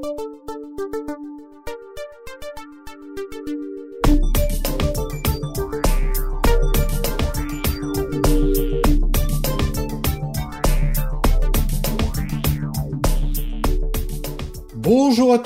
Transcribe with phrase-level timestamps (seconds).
[0.00, 0.27] Bonjour à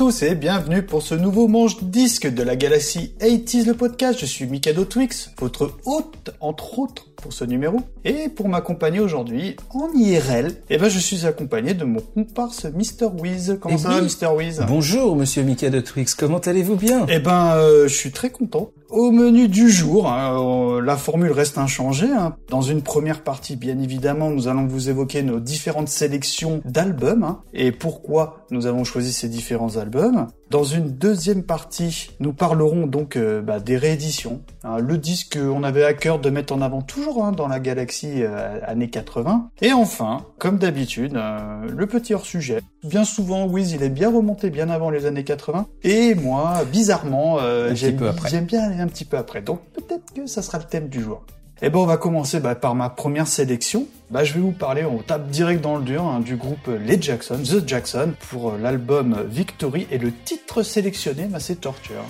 [0.03, 4.18] tous et bienvenue pour ce nouveau manche disque de la galaxie 80s le podcast.
[4.18, 7.79] Je suis Mikado Twix, votre hôte entre autres pour ce numéro.
[8.04, 13.11] Et pour m'accompagner aujourd'hui en IRL, eh ben je suis accompagné de mon comparse Mr.
[13.17, 13.59] Wiz.
[13.61, 14.03] Comment Eh ça va.
[14.03, 14.36] Mr.
[14.36, 14.61] Wiz?
[14.67, 17.07] Bonjour Monsieur Mikado Twix, comment allez-vous bien?
[17.09, 18.73] Eh ben, euh, je suis très content.
[18.93, 22.11] Au menu du jour, hein, la formule reste inchangée.
[22.13, 22.37] hein.
[22.51, 27.41] Dans une première partie, bien évidemment, nous allons vous évoquer nos différentes sélections d'albums hein,
[27.55, 30.27] et pourquoi nous avons choisi ces différents albums.
[30.51, 34.42] Dans une deuxième partie, nous parlerons donc euh, bah, des rééditions.
[34.78, 38.61] le disque qu'on avait à cœur de mettre en avant toujours dans la galaxie euh,
[38.67, 39.48] années 80.
[39.62, 42.61] Et enfin, comme d'habitude, euh, le petit hors-sujet.
[42.84, 45.67] Bien souvent, Wiz, il est bien remonté bien avant les années 80.
[45.84, 48.29] Et moi, bizarrement, euh, Un petit j'aime peu après.
[48.29, 49.41] j'aime bien aller un petit peu après.
[49.41, 51.23] Donc peut-être que ça sera le thème du jour.
[51.65, 53.87] Et ben on va commencer bah, par ma première sélection.
[54.11, 57.01] Bah, je vais vous parler, on tape direct dans le dur, hein, du groupe Les
[57.01, 59.87] Jackson, The Jackson, pour euh, l'album Victory.
[59.93, 62.03] Et le titre sélectionné, bah, c'est Torture.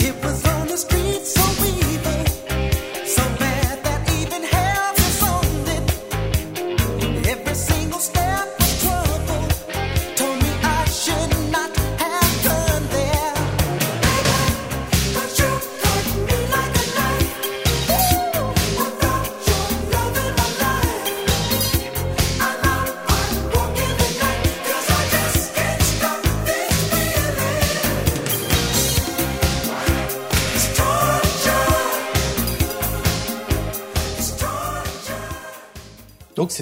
[0.00, 0.78] It was on the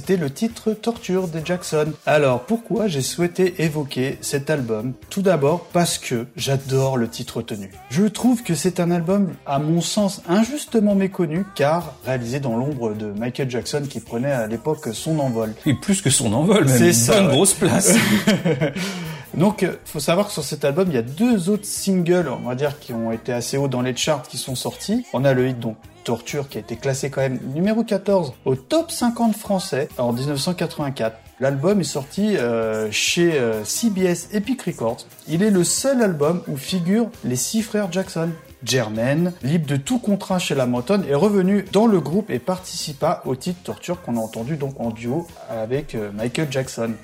[0.09, 1.92] c'était le titre Torture des Jackson.
[2.06, 4.95] Alors pourquoi j'ai souhaité évoquer cet album?
[5.11, 7.70] Tout d'abord parce que j'adore le titre tenu.
[7.91, 12.94] Je trouve que c'est un album à mon sens injustement méconnu car réalisé dans l'ombre
[12.94, 15.53] de Michael Jackson qui prenait à l'époque son envol.
[15.66, 17.32] Et plus que son envol, même C'est une ça, bonne ouais.
[17.32, 17.94] grosse place.
[19.34, 22.49] Donc, euh, faut savoir que sur cet album, il y a deux autres singles, on
[22.49, 25.05] va dire, qui ont été assez hauts dans les charts, qui sont sortis.
[25.12, 28.55] On a le hit, donc, Torture, qui a été classé quand même numéro 14 au
[28.55, 31.19] top 50 français en 1984.
[31.38, 35.06] L'album est sorti euh, chez euh, CBS Epic Records.
[35.28, 38.31] Il est le seul album où figurent les six frères Jackson.
[38.65, 43.22] Jermaine, libre de tout contrat chez la Motown, est revenu dans le groupe et participa
[43.27, 46.94] au titre Torture qu'on a entendu donc en duo avec Michael Jackson.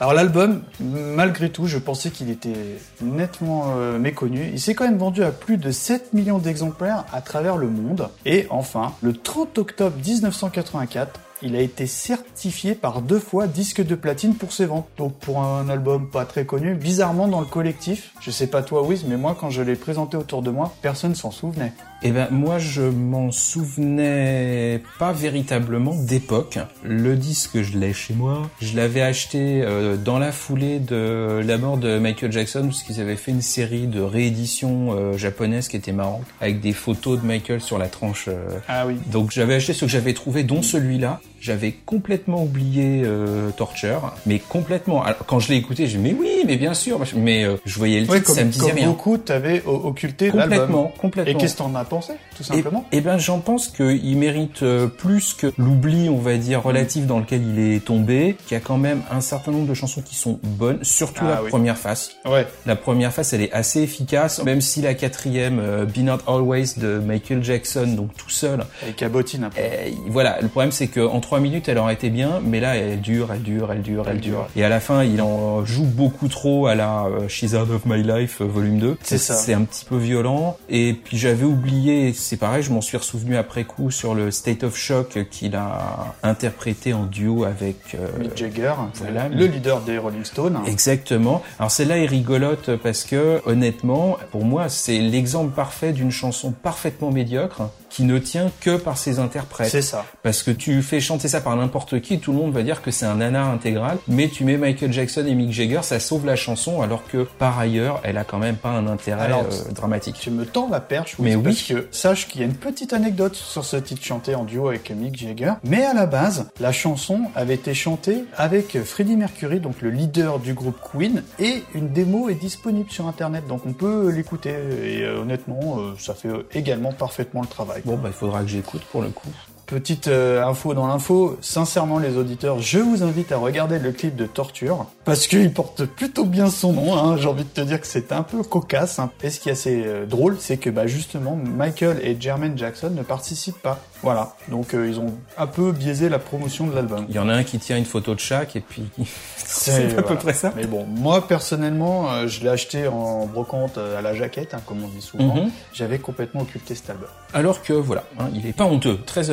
[0.00, 4.48] Alors l'album, malgré tout, je pensais qu'il était nettement euh, méconnu.
[4.50, 8.08] Il s'est quand même vendu à plus de 7 millions d'exemplaires à travers le monde.
[8.24, 13.94] Et enfin, le 30 octobre 1984, il a été certifié par deux fois disque de
[13.94, 14.88] platine pour ses ventes.
[14.98, 18.82] Donc pour un album pas très connu, bizarrement dans le collectif, je sais pas toi
[18.82, 21.72] Wiz, mais moi quand je l'ai présenté autour de moi, personne s'en souvenait.
[22.02, 26.58] Eh ben moi je m'en souvenais pas véritablement d'époque.
[26.82, 28.48] Le disque je l'ai chez moi.
[28.60, 33.00] Je l'avais acheté euh, dans la foulée de la mort de Michael Jackson parce qu'ils
[33.00, 37.26] avaient fait une série de rééditions euh, japonaises qui étaient marrantes avec des photos de
[37.26, 38.26] Michael sur la tranche.
[38.28, 38.96] euh, Ah oui.
[39.06, 41.20] Donc j'avais acheté ce que j'avais trouvé, dont celui-là.
[41.40, 45.02] J'avais complètement oublié euh, Torture, mais complètement.
[45.02, 47.00] Alors, quand je l'ai écouté, j'ai dit mais oui, mais bien sûr.
[47.16, 48.88] Mais euh, je voyais le titre, Ouais, comme, ça me disait comme rien.
[48.88, 50.28] beaucoup, t'avais occulté.
[50.30, 51.32] Complètement, complètement.
[51.32, 52.84] Et qu'est-ce que t'en as pensé, tout simplement?
[52.92, 57.18] eh ben, j'en pense qu'il mérite euh, plus que l'oubli, on va dire, relatif dans
[57.20, 58.36] lequel il est tombé.
[58.46, 61.36] Qu'il y a quand même un certain nombre de chansons qui sont bonnes, surtout Ah
[61.36, 61.48] la oui.
[61.48, 62.16] première face.
[62.26, 62.46] Ouais.
[62.66, 66.74] La première face, elle est assez efficace, même si la quatrième, euh, Be Not Always
[66.76, 69.60] de Michael Jackson, donc tout seul, Et cabotine un peu.
[69.60, 72.74] euh, voilà, le problème c'est que en trois minutes elle aurait été bien, mais là
[72.74, 74.48] elle dure, elle dure, elle dure, elle, dure.
[74.56, 77.86] Et à la fin il en joue beaucoup trop à la euh, She's Out of
[77.86, 78.98] My Life euh, volume 2.
[79.04, 79.34] C'est ça.
[79.34, 80.56] C'est un petit peu violent.
[80.68, 84.64] Et puis j'avais oublié, c'est pareil, je m'en suis ressouvenu après coup sur le State
[84.64, 89.98] of Shock qu'il a interprété en duo avec euh, Mick Jagger, voilà, le leader des
[89.98, 90.58] Rolling Stones.
[90.66, 91.44] Exactement.
[91.60, 97.12] Alors celle-là est rigolote parce que honnêtement, pour moi, c'est l'exemple parfait d'une chanson parfaitement
[97.12, 99.70] médiocre qui ne tient que par ses interprètes.
[99.70, 100.04] C'est ça.
[100.22, 102.90] Parce que tu fais chanter ça par n'importe qui, tout le monde va dire que
[102.90, 106.36] c'est un nanar intégral, mais tu mets Michael Jackson et Mick Jagger, ça sauve la
[106.36, 110.16] chanson, alors que par ailleurs, elle a quand même pas un intérêt Alors, euh, dramatique.
[110.20, 111.42] Tu me tends la perche, Mais oui, oui.
[111.42, 114.68] parce que sache qu'il y a une petite anecdote sur ce titre chanté en duo
[114.68, 115.54] avec Mick Jagger.
[115.64, 120.38] Mais à la base, la chanson avait été chantée avec Freddie Mercury, donc le leader
[120.38, 124.54] du groupe Queen, et une démo est disponible sur Internet, donc on peut l'écouter.
[124.84, 127.79] Et euh, honnêtement, euh, ça fait également parfaitement le travail.
[127.84, 129.28] Bon, bah, il faudra que j'écoute pour le coup.
[129.70, 134.16] Petite euh, info dans l'info, sincèrement les auditeurs, je vous invite à regarder le clip
[134.16, 137.16] de Torture, parce qu'il porte plutôt bien son nom, hein.
[137.16, 138.98] j'ai envie de te dire que c'est un peu cocasse.
[138.98, 139.12] hein.
[139.22, 142.90] Et ce qui est assez euh, drôle, c'est que bah, justement, Michael et Jermaine Jackson
[142.90, 143.78] ne participent pas.
[144.02, 147.06] Voilà, donc euh, ils ont un peu biaisé la promotion de l'album.
[147.08, 148.82] Il y en a un qui tient une photo de chaque et puis
[149.36, 150.52] c'est à peu près ça.
[150.56, 154.88] Mais bon, moi personnellement, je l'ai acheté en brocante à la jaquette, hein, comme on
[154.88, 155.32] dit souvent.
[155.36, 155.50] Mhm.
[155.72, 157.08] J'avais complètement occulté cet album.
[157.34, 158.02] Alors que voilà,
[158.34, 159.30] il est pas honteux, très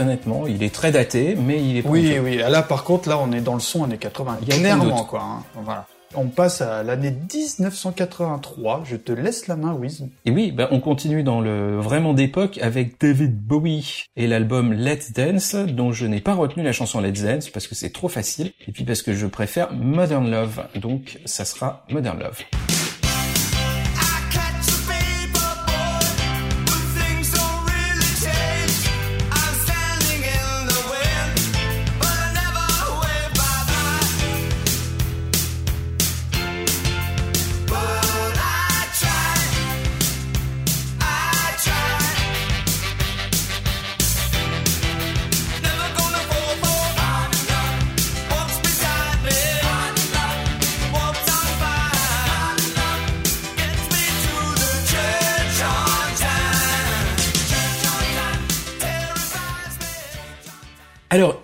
[0.47, 2.37] il est très daté, mais il est pas Oui, oui.
[2.37, 4.39] Là, par contre, là, on est dans le son années 80.
[4.41, 5.21] Il y a Clairement, quoi.
[5.21, 5.43] hein.
[5.63, 5.85] Voilà.
[6.15, 8.83] On passe à l'année 1983.
[8.85, 10.07] Je te laisse la main, Wiz.
[10.25, 15.11] Et oui, ben, on continue dans le vraiment d'époque avec David Bowie et l'album Let's
[15.11, 18.51] Dance, dont je n'ai pas retenu la chanson Let's Dance parce que c'est trop facile,
[18.67, 22.39] et puis parce que je préfère Modern Love, donc ça sera Modern Love.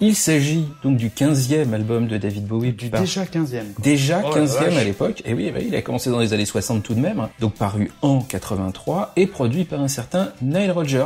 [0.07, 3.63] Il s'agit donc du 15e album de David Bowie, Du par- déjà 15e.
[3.79, 4.77] Déjà Oh la 15e vache.
[4.77, 7.27] à l'époque, et oui, bah, il a commencé dans les années 60 tout de même,
[7.39, 11.05] donc paru en 83, et produit par un certain Nile Rodgers.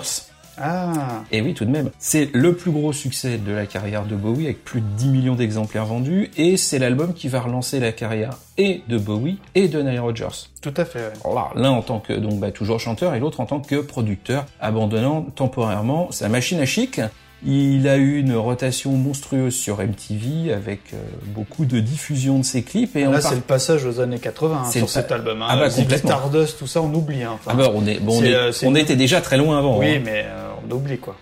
[0.59, 1.21] Ah.
[1.31, 1.91] Et oui, tout de même.
[1.99, 5.35] C'est le plus gros succès de la carrière de Bowie, avec plus de 10 millions
[5.35, 9.79] d'exemplaires vendus, et c'est l'album qui va relancer la carrière et de Bowie et de
[9.83, 10.49] Nile Rodgers.
[10.61, 10.97] Tout à fait.
[11.25, 11.31] ouais.
[11.55, 15.21] L'un en tant que donc bah, toujours chanteur et l'autre en tant que producteur, abandonnant
[15.35, 16.99] temporairement sa machine à chic.
[17.45, 20.97] Il a eu une rotation monstrueuse sur MTV avec euh,
[21.27, 24.63] beaucoup de diffusion de ses clips et en Là, c'est le passage aux années 80
[24.65, 25.43] hein, sur cet album.
[25.43, 25.47] Hein.
[25.49, 26.09] Ah bah, complètement.
[26.09, 27.21] Stardust, tout ça, on oublie.
[27.21, 27.31] Hein.
[27.35, 29.77] Enfin, Ah bah, on est bon, on, est- euh, on était déjà très loin avant.
[29.77, 30.01] oui, hein.
[30.03, 31.15] mais euh, on oublie quoi.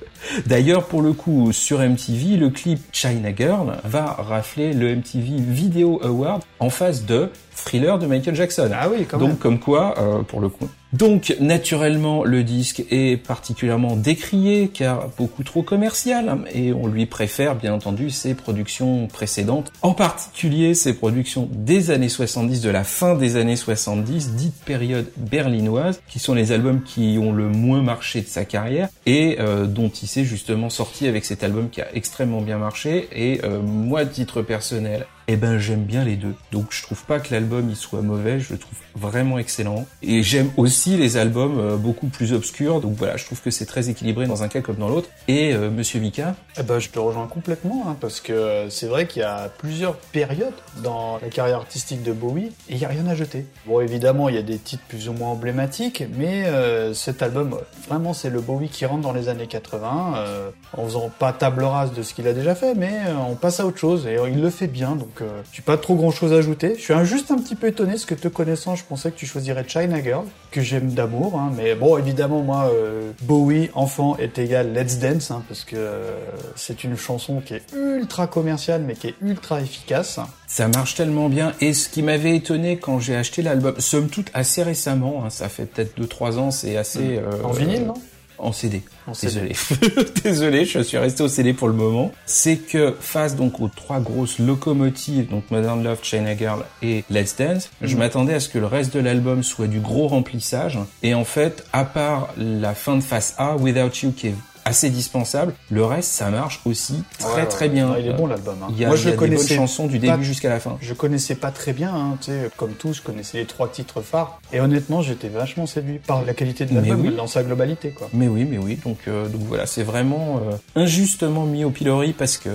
[0.45, 5.99] D'ailleurs, pour le coup, sur MTV, le clip China Girl va rafler le MTV Video
[6.01, 8.69] Award en face de Thriller de Michael Jackson.
[8.73, 9.37] Ah oui, quand Donc même.
[9.37, 9.93] comme quoi,
[10.29, 10.67] pour le coup.
[10.97, 17.05] Donc naturellement, le disque est particulièrement décrié car beaucoup trop commercial hein, et on lui
[17.05, 22.85] préfère bien entendu ses productions précédentes, en particulier ses productions des années 70, de la
[22.85, 27.81] fin des années 70, dite période berlinoise, qui sont les albums qui ont le moins
[27.81, 31.81] marché de sa carrière et euh, dont il s'est justement sorti avec cet album qui
[31.81, 36.35] a extrêmement bien marché et euh, moi, titre personnel, eh ben j'aime bien les deux.
[36.51, 39.85] Donc je trouve pas que l'album il soit mauvais, je le trouve vraiment excellent.
[40.01, 42.81] Et j'aime aussi les albums euh, beaucoup plus obscurs.
[42.81, 45.09] Donc voilà, je trouve que c'est très équilibré dans un cas comme dans l'autre.
[45.27, 48.87] Et euh, Monsieur Vika, Eh ben, je te rejoins complètement, hein, parce que euh, c'est
[48.87, 52.85] vrai qu'il y a plusieurs périodes dans la carrière artistique de Bowie, et il n'y
[52.85, 53.45] a rien à jeter.
[53.65, 57.57] Bon, évidemment, il y a des titres plus ou moins emblématiques, mais euh, cet album,
[57.87, 61.63] vraiment, c'est le Bowie qui rentre dans les années 80, euh, en faisant pas table
[61.63, 62.93] rase de ce qu'il a déjà fait, mais
[63.29, 66.11] on passe à autre chose, et il le fait bien, euh, j'ai pas trop grand
[66.11, 66.75] chose à ajouter.
[66.77, 69.25] Je suis juste un petit peu étonné, parce que te connaissant, je pensais que tu
[69.25, 74.37] choisirais China Girl, que j'aime d'amour, hein, mais bon, évidemment, moi, euh, Bowie, enfant, est
[74.39, 76.11] égal Let's Dance, hein, parce que euh,
[76.55, 80.19] c'est une chanson qui est ultra commerciale, mais qui est ultra efficace.
[80.47, 81.53] ça marche tellement bien.
[81.61, 85.49] Et ce qui m'avait étonné quand j'ai acheté l'album, somme toute assez récemment, hein, ça
[85.49, 87.17] fait peut-être 2-3 ans, c'est assez...
[87.17, 87.93] euh, En vinyle, non?
[88.37, 88.81] En CD.
[89.21, 89.55] Désolé.
[90.23, 92.11] Désolé, je suis resté au CD pour le moment.
[92.25, 97.35] C'est que face donc aux trois grosses locomotives, donc Modern Love, China Girl et Let's
[97.35, 100.79] Dance, je m'attendais à ce que le reste de l'album soit du gros remplissage.
[101.03, 104.35] Et en fait, à part la fin de face A, Without You, qui est
[104.65, 107.91] assez dispensable, le reste, ça marche aussi très Ouais, très bien.
[107.91, 108.55] Ouais, il est bon l'album.
[108.63, 108.67] hein.
[108.71, 110.23] Il y a, Moi, il je y a le des bonnes connaissais chansons du début
[110.23, 110.77] jusqu'à la fin.
[110.81, 114.01] Je connaissais pas très bien, hein, tu sais, comme tout, je connaissais les trois titres
[114.01, 114.39] phares.
[114.51, 117.15] Et honnêtement, j'étais vachement séduit par la qualité de l'album oui.
[117.15, 118.09] dans sa globalité, quoi.
[118.13, 118.79] Mais oui, mais oui.
[118.83, 122.49] Donc, euh, donc voilà, c'est vraiment euh, injustement mis au pilori parce que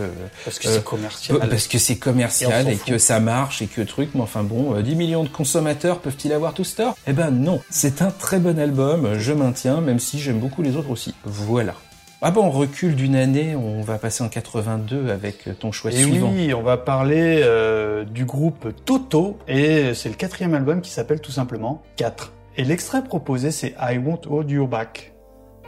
[0.44, 1.38] Parce que Euh, c'est commercial.
[1.48, 4.82] Parce que c'est commercial Et que ça marche et que truc, mais enfin bon, euh,
[4.82, 8.38] 10 millions de consommateurs peuvent-ils avoir tout ce tort Eh ben non, c'est un très
[8.38, 11.14] bon album, je maintiens, même si j'aime beaucoup les autres aussi.
[11.24, 11.74] Voilà.
[12.22, 15.90] Ah bon, on recule d'une année, on va passer en 82 avec euh, ton choix
[15.90, 16.30] Et suivant.
[16.30, 21.22] oui, on va parler euh, du groupe Toto, et c'est le quatrième album qui s'appelle
[21.22, 22.32] tout simplement 4.
[22.58, 25.12] Et l'extrait proposé, c'est I Won't Hold You Back.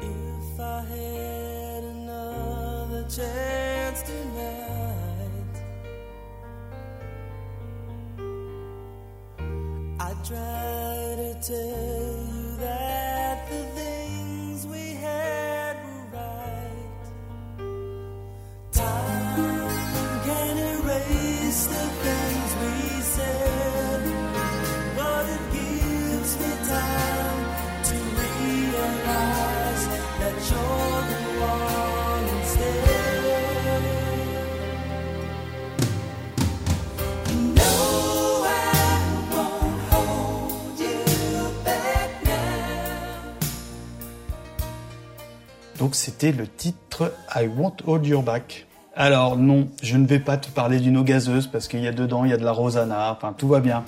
[0.02, 0.04] If
[0.58, 5.62] I had another chance tonight,
[10.00, 12.11] I'd try to tell
[45.82, 48.66] Donc c'était le titre I Won't Hold Your Back.
[48.94, 51.92] Alors non, je ne vais pas te parler d'une eau gazeuse parce qu'il y a
[51.92, 53.84] dedans, il y a de la Rosanna, enfin tout va bien.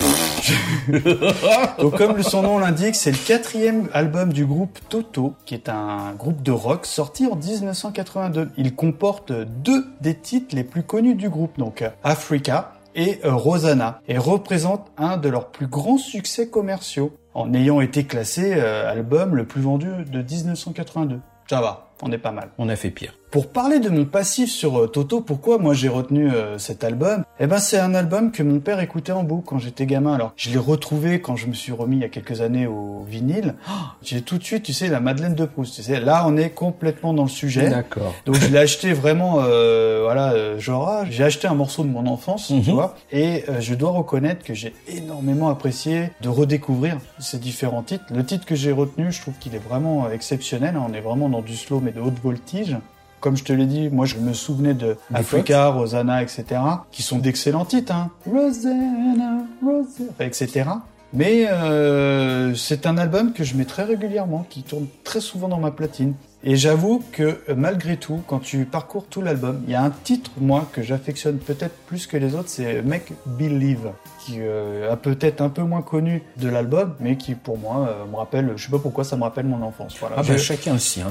[1.79, 6.13] Donc comme son nom l'indique, c'est le quatrième album du groupe Toto, qui est un
[6.17, 8.49] groupe de rock sorti en 1982.
[8.57, 13.33] Il comporte deux des titres les plus connus du groupe, donc euh, Africa et euh,
[13.33, 18.89] Rosanna, et représente un de leurs plus grands succès commerciaux, en ayant été classé euh,
[18.89, 21.19] album le plus vendu de 1982.
[21.47, 22.49] Ça va, on est pas mal.
[22.57, 23.13] On a fait pire.
[23.31, 27.25] Pour parler de mon passif sur euh, Toto, pourquoi moi j'ai retenu euh, cet album
[27.41, 30.13] Eh ben c'est un album que mon père écoutait en boucle quand j'étais gamin.
[30.13, 33.03] Alors je l'ai retrouvé quand je me suis remis il y a quelques années au
[33.05, 33.55] vinyle.
[33.67, 33.71] Oh,
[34.03, 35.75] j'ai tout de suite, tu sais, la Madeleine de Proust.
[35.75, 37.69] Tu sais, là on est complètement dans le sujet.
[37.69, 38.13] D'accord.
[38.25, 41.89] Donc je l'ai acheté vraiment, euh, voilà, euh, genre ah, j'ai acheté un morceau de
[41.89, 42.61] mon enfance, Mhm.
[42.63, 47.83] tu vois, et euh, je dois reconnaître que j'ai énormément apprécié de redécouvrir ces différents
[47.83, 48.05] titres.
[48.13, 50.75] Le titre que j'ai retenu, je trouve qu'il est vraiment exceptionnel.
[50.77, 50.85] hein.
[50.89, 52.75] On est vraiment dans du slow mais de haute voltige.
[53.21, 56.43] Comme je te l'ai dit, moi je me souvenais de Des Africa, Rosanna, etc.,
[56.91, 58.09] qui sont d'excellents titres, hein.
[58.29, 60.65] Rosanna, Rosanna, etc.
[61.13, 65.59] Mais euh, c'est un album que je mets très régulièrement, qui tourne très souvent dans
[65.59, 66.13] ma platine.
[66.43, 70.29] Et j'avoue que malgré tout, quand tu parcours tout l'album, il y a un titre,
[70.39, 73.91] moi, que j'affectionne peut-être plus que les autres, c'est Make Believe,
[74.23, 78.05] qui euh, a peut-être un peu moins connu de l'album, mais qui pour moi euh,
[78.11, 79.95] me rappelle, je sais pas pourquoi, ça me rappelle mon enfance.
[79.99, 80.17] Voilà.
[80.19, 81.07] Ah bah Je- chacun le sien.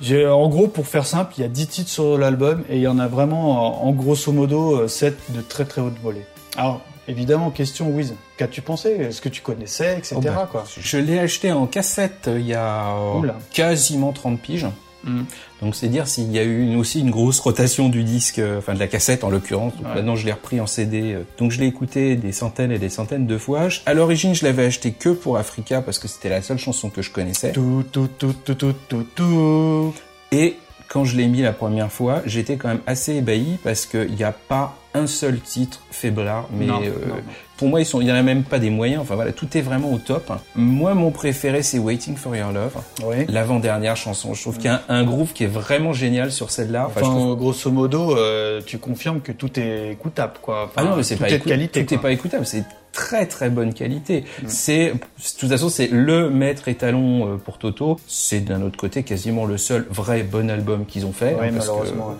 [0.00, 2.82] J'ai, en gros, pour faire simple, il y a 10 titres sur l'album et il
[2.82, 6.24] y en a vraiment, en, grosso modo, 7 de très très haute volée.
[6.56, 8.90] Alors, évidemment, question, Wiz, qu'as-tu pensé?
[8.90, 10.16] Est-ce que tu connaissais, etc.
[10.16, 10.64] Oh bah, quoi?
[10.78, 14.66] Je l'ai acheté en cassette euh, il y a euh, quasiment 30 piges.
[15.04, 15.22] Mm.
[15.62, 18.58] Donc c'est dire s'il y a eu une- aussi une grosse rotation du disque, euh,
[18.58, 19.74] enfin de la cassette en l'occurrence.
[19.76, 19.94] Donc Ouais.
[19.94, 21.12] Maintenant je l'ai repris en CD.
[21.14, 23.68] euh, Donc je l'ai écouté des centaines et des centaines de fois.
[23.68, 26.90] Je- À l'origine je l'avais acheté que pour Africa parce que c'était la seule chanson
[26.90, 27.52] que je connaissais.
[27.52, 29.94] Tout, tout, tout, tout, tout, tout, tout.
[30.32, 30.56] Et
[30.92, 34.24] quand je l'ai mis la première fois, j'étais quand même assez ébahi parce qu'il n'y
[34.24, 37.14] a pas un seul titre faiblard, mais Non, euh, non,
[37.56, 39.00] pour moi, il y en a même pas des moyens.
[39.02, 40.32] Enfin voilà, tout est vraiment au top.
[40.56, 43.24] Moi, mon préféré, c'est Waiting for Your Love, Ouais.
[43.28, 44.34] l'avant-dernière chanson.
[44.34, 46.86] Je trouve qu'il y a un, un groove qui est vraiment génial sur celle-là.
[46.88, 50.64] Enfin, je Enfin, trouve- grosso modo, euh, tu confirmes que tout est écoutable, quoi.
[50.64, 51.82] Enfin, Ah non, mais c'est pas écoute- qualité.
[51.86, 51.96] Tout quoi.
[51.96, 52.44] est pas écoutable.
[52.46, 54.24] C'est très très bonne qualité.
[54.46, 57.98] C'est, de toute façon, c'est le maître étalon euh, pour Toto.
[58.06, 61.34] C'est d'un autre côté quasiment le seul vrai bon album qu'ils ont fait.
[61.34, 62.16] Ouais, hein, que- malheureusement.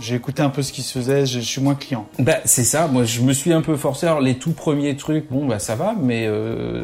[0.00, 2.06] J'ai écouté un peu ce qui se faisait, je, je suis moins client.
[2.18, 4.06] Bah c'est ça, moi je me suis un peu forcé.
[4.06, 6.82] Alors les tout premiers trucs, bon bah ça va, mais euh,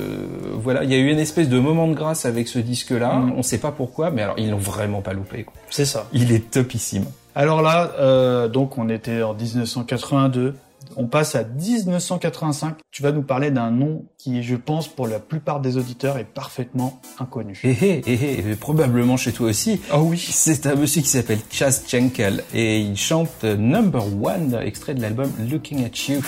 [0.56, 3.14] voilà, il y a eu une espèce de moment de grâce avec ce disque-là.
[3.14, 3.32] Mm.
[3.38, 5.46] On sait pas pourquoi, mais alors ils l'ont vraiment pas loupé.
[5.70, 6.06] C'est ça.
[6.12, 7.06] Il est topissime.
[7.34, 10.54] Alors là, euh, donc on était en 1982.
[11.00, 12.78] On passe à 1985.
[12.90, 16.24] Tu vas nous parler d'un nom qui, je pense, pour la plupart des auditeurs, est
[16.24, 17.60] parfaitement inconnu.
[17.62, 19.80] Et hé, et hé, et probablement chez toi aussi.
[19.92, 20.18] Ah oui.
[20.18, 25.30] C'est un monsieur qui s'appelle Chas Jenkel et il chante Number One, extrait de l'album
[25.48, 26.20] Looking at You.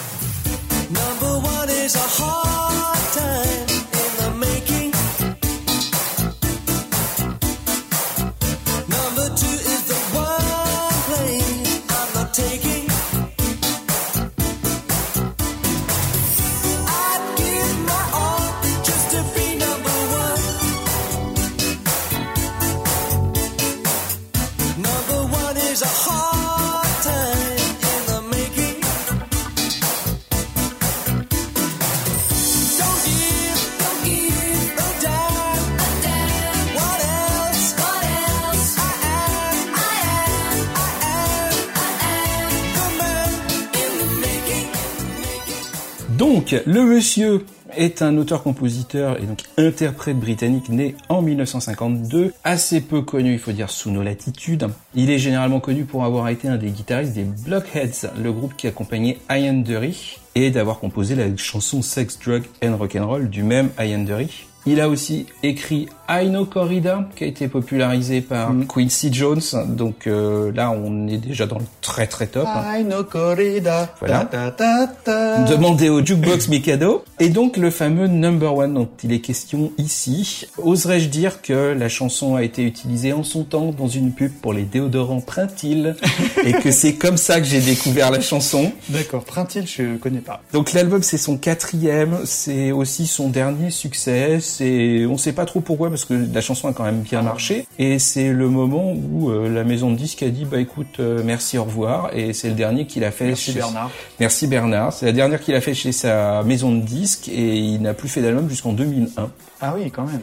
[46.67, 47.45] Le monsieur
[47.77, 53.53] est un auteur-compositeur et donc interprète britannique né en 1952, assez peu connu, il faut
[53.53, 54.69] dire, sous nos latitudes.
[54.95, 58.67] Il est généralement connu pour avoir été un des guitaristes des Blockheads, le groupe qui
[58.67, 64.05] accompagnait Ian Dury, et d'avoir composé la chanson Sex, Drug and Rock'n'Roll du même Ian
[64.05, 64.47] Dury.
[64.67, 70.07] Il a aussi écrit I Know Corrida, qui a été popularisé par Quincy Jones, donc
[70.09, 72.47] euh, là on est déjà dans le très très top.
[72.47, 72.79] hein.
[72.79, 73.95] I know corrida.
[74.01, 74.25] Voilà.
[74.25, 75.43] Ta, ta, ta, ta.
[75.45, 77.05] Demandez au Jukebox Mikado.
[77.21, 80.47] Et donc le fameux Number One dont il est question ici.
[80.59, 84.53] Oserais-je dire que la chanson a été utilisée en son temps dans une pub pour
[84.53, 85.95] les déodorants Printil
[86.45, 88.73] et que c'est comme ça que j'ai découvert la chanson.
[88.89, 89.25] D'accord.
[89.25, 90.43] Printil, je connais pas.
[90.53, 94.39] Donc l'album c'est son quatrième, c'est aussi son dernier succès.
[94.41, 97.67] C'est on sait pas trop pourquoi parce que la chanson a quand même bien marché
[97.79, 101.23] et c'est le moment où euh, la maison de disques a dit bah écoute euh,
[101.25, 103.91] merci au revoir et c'est le dernier qu'il a fait Merci chez- Bernard.
[104.19, 104.93] Merci Bernard.
[104.93, 108.09] C'est la dernière qu'il a fait chez sa maison de disques et il n'a plus
[108.09, 109.31] fait d'album jusqu'en 2001.
[109.61, 110.21] Ah oui, quand même.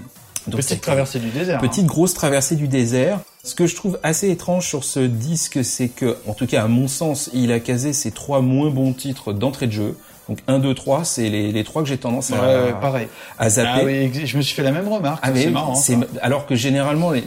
[0.48, 1.60] Donc, Petite traversée du désert.
[1.60, 3.19] Petite grosse traversée du désert.
[3.43, 6.67] Ce que je trouve assez étrange sur ce disque, c'est que, en tout cas à
[6.67, 9.98] mon sens, il a casé ses trois moins bons titres d'entrée de jeu.
[10.29, 13.07] Donc 1, 2, 3, c'est les, les trois que j'ai tendance à, Ouais, pareil.
[13.39, 13.69] à zapper.
[13.74, 15.19] Ah oui, je me suis fait la même remarque.
[15.25, 15.75] Ah, c'est marrant.
[15.75, 15.93] ça.
[16.22, 17.24] alors que généralement, les-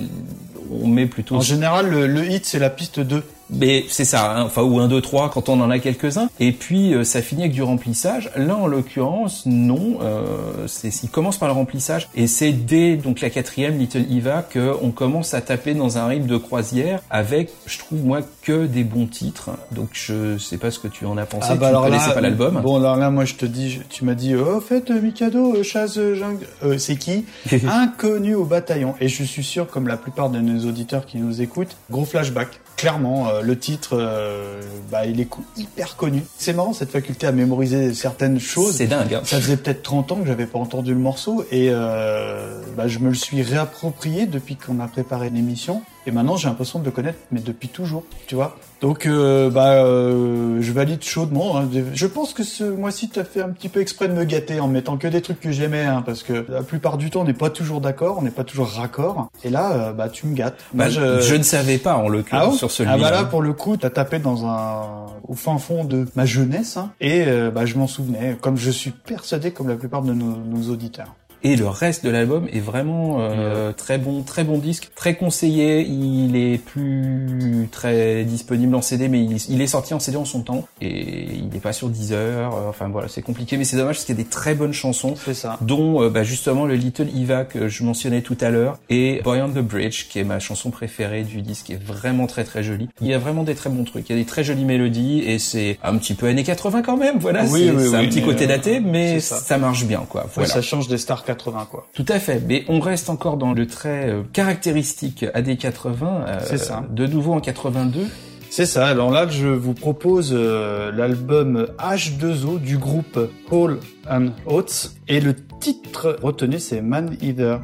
[0.71, 3.25] on met plutôt En général, le, le hit, c'est la piste 2.
[3.53, 6.29] Mais c'est ça, hein, enfin ou un, deux, trois quand on en a quelques-uns.
[6.39, 8.31] Et puis euh, ça finit avec du remplissage.
[8.37, 9.99] Là en l'occurrence, non.
[10.03, 10.67] Euh,
[11.03, 14.91] il commence par le remplissage et c'est dès donc la quatrième Little Eva que on
[14.91, 19.07] commence à taper dans un rythme de croisière avec, je trouve moi, que des bons
[19.07, 19.51] titres.
[19.73, 21.49] Donc je sais pas ce que tu en as pensé.
[21.49, 22.61] tu ne connaissais pas l'album.
[22.63, 25.01] Bon, alors là, moi, je te dis, je- tu m'as dit, oh, en fait, euh,
[25.01, 27.25] Mikado, euh, Chaz euh, Jungle, euh, c'est qui
[27.69, 28.95] Inconnu au bataillon.
[29.01, 32.49] Et je suis sûr, comme la plupart de nos auditeurs qui nous écoutent, gros flashback.
[32.81, 36.23] Clairement, euh, le titre, euh, bah, il est hyper connu.
[36.39, 38.77] C'est marrant cette faculté à mémoriser certaines choses.
[38.77, 39.13] C'est dingue.
[39.13, 39.21] hein.
[39.23, 42.99] Ça faisait peut-être 30 ans que j'avais pas entendu le morceau et euh, bah, je
[43.01, 45.83] me le suis réapproprié depuis qu'on a préparé l'émission.
[46.07, 48.57] Et maintenant, j'ai l'impression de le connaître, mais depuis toujours, tu vois.
[48.81, 51.59] Donc, euh, bah, euh, je valide chaudement.
[51.59, 51.69] hein.
[51.93, 54.61] Je pense que ce mois-ci, tu as fait un petit peu exprès de me gâter
[54.61, 57.25] en mettant que des trucs que j'aimais, hein, parce que la plupart du temps, on
[57.25, 59.29] n'est pas toujours d'accord, on n'est pas toujours raccord.
[59.45, 60.55] Et là, euh, bah, tu me gâtes.
[60.73, 61.35] Bah, Moi, je...
[61.35, 62.97] ne savais pas en ah, l'occurrence bon sur celui-là.
[62.99, 66.25] ah bah là pour le coup t'as tapé dans un au fin fond de ma
[66.27, 70.03] jeunesse hein, et euh, bah je m'en souvenais comme je suis persuadé comme la plupart
[70.03, 71.15] de nos, nos auditeurs.
[71.43, 75.83] Et le reste de l'album est vraiment euh, très bon, très bon disque, très conseillé.
[75.83, 80.25] Il est plus très disponible en CD, mais il, il est sorti en CD en
[80.25, 82.55] son temps et il n'est pas sur Deezer.
[82.55, 84.73] euh, Enfin voilà, c'est compliqué, mais c'est dommage parce qu'il y a des très bonnes
[84.73, 85.59] chansons, C'est ça.
[85.63, 89.41] dont euh, bah, justement le Little Eva que je mentionnais tout à l'heure et Boy
[89.43, 92.63] on the Bridge, qui est ma chanson préférée du disque, qui est vraiment très très
[92.63, 92.89] jolie.
[93.01, 94.09] Il y a vraiment des très bons trucs.
[94.11, 96.97] Il y a des très jolies mélodies et c'est un petit peu années 80 quand
[96.97, 97.19] même.
[97.19, 99.37] Voilà, Oui, c'est oui, c'est un oui, petit côté euh, daté, mais ça.
[99.37, 99.57] ça.
[99.59, 100.27] marche bien quoi.
[100.35, 100.49] Voilà.
[100.51, 101.87] ça change des stars 80 quoi.
[101.95, 106.25] Tout à fait, mais on reste encore dans le trait euh, caractéristique AD 80.
[106.27, 106.85] euh, C'est ça.
[106.91, 108.07] De nouveau en 82.
[108.51, 108.87] C'est ça.
[108.89, 113.19] Alors là je vous propose euh, l'album H2O du groupe
[113.51, 113.79] Hall
[114.11, 117.61] and Oates et le titre retenu c'est Man Eater.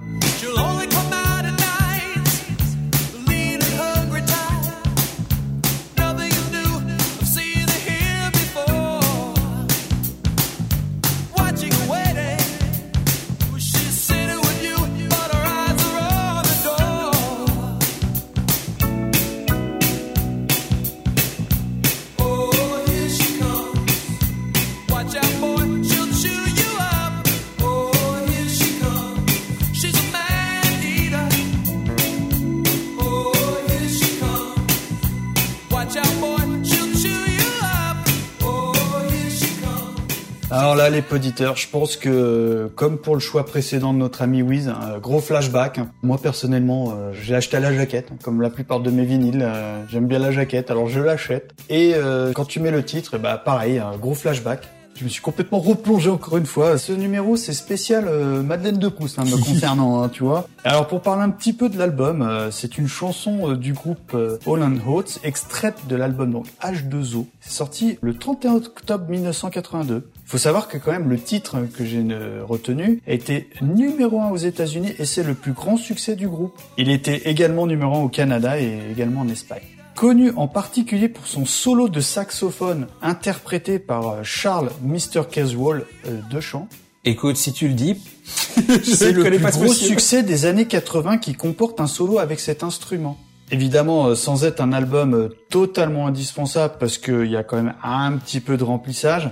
[40.97, 44.99] Les poditeurs, je pense que, comme pour le choix précédent de notre ami Wiz, un
[44.99, 45.77] gros flashback.
[45.79, 45.89] hein.
[46.03, 49.43] Moi, personnellement, euh, j'ai acheté la jaquette, hein, comme la plupart de mes vinyles.
[49.43, 51.53] euh, J'aime bien la jaquette, alors je l'achète.
[51.69, 54.67] Et euh, quand tu mets le titre, bah pareil, un gros flashback.
[54.99, 56.79] Je me suis complètement replongé encore une fois.
[56.79, 60.49] Ce numéro, c'est spécial euh, Madeleine de Proust, hein, me concernant, hein, tu vois.
[60.65, 64.13] Alors pour parler un petit peu de l'album, euh, c'est une chanson euh, du groupe
[64.15, 67.27] euh, Holland Oates, extraite de l'album donc H2O.
[67.41, 70.09] C'est sorti le 31 octobre 1982.
[70.27, 72.05] Faut savoir que quand même le titre que j'ai
[72.43, 76.59] retenu a été numéro un aux États-Unis et c'est le plus grand succès du groupe.
[76.79, 79.63] Il était également numéro un au Canada et également en Espagne.
[79.95, 85.23] Connu en particulier pour son solo de saxophone interprété par euh, Charles Mr.
[85.31, 86.69] Caswell euh, de chant.
[87.05, 87.97] Écoute, si tu le dis,
[88.83, 93.17] C'est le plus gros succès des années 80 qui comporte un solo avec cet instrument.
[93.53, 98.17] Évidemment, euh, sans être un album totalement indispensable parce qu'il y a quand même un
[98.19, 99.31] petit peu de remplissage,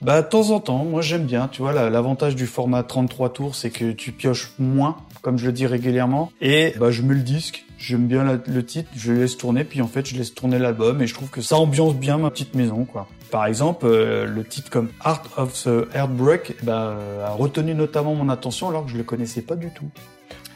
[0.00, 3.32] bah de temps en temps, moi j'aime bien, tu vois, la- l'avantage du format 33
[3.32, 7.14] tours, c'est que tu pioches moins, comme je le dis régulièrement, et bah je mets
[7.14, 10.58] le disque, j'aime bien le titre, je laisse tourner, puis en fait je laisse tourner
[10.58, 13.08] l'album, et je trouve que ça ambiance bien ma petite maison, quoi.
[13.30, 18.28] Par exemple, euh, le titre comme Art of the Heartbreak bah, a retenu notamment mon
[18.28, 19.88] attention alors que je le connaissais pas du tout.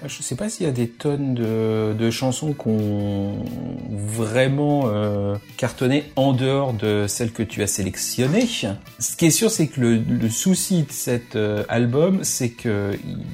[0.09, 3.45] Je sais pas s'il y a des tonnes de, de chansons qu'on
[3.91, 8.47] vraiment euh, cartonné en dehors de celles que tu as sélectionnées.
[8.99, 12.93] Ce qui est sûr, c'est que le, le souci de cet euh, album, c'est que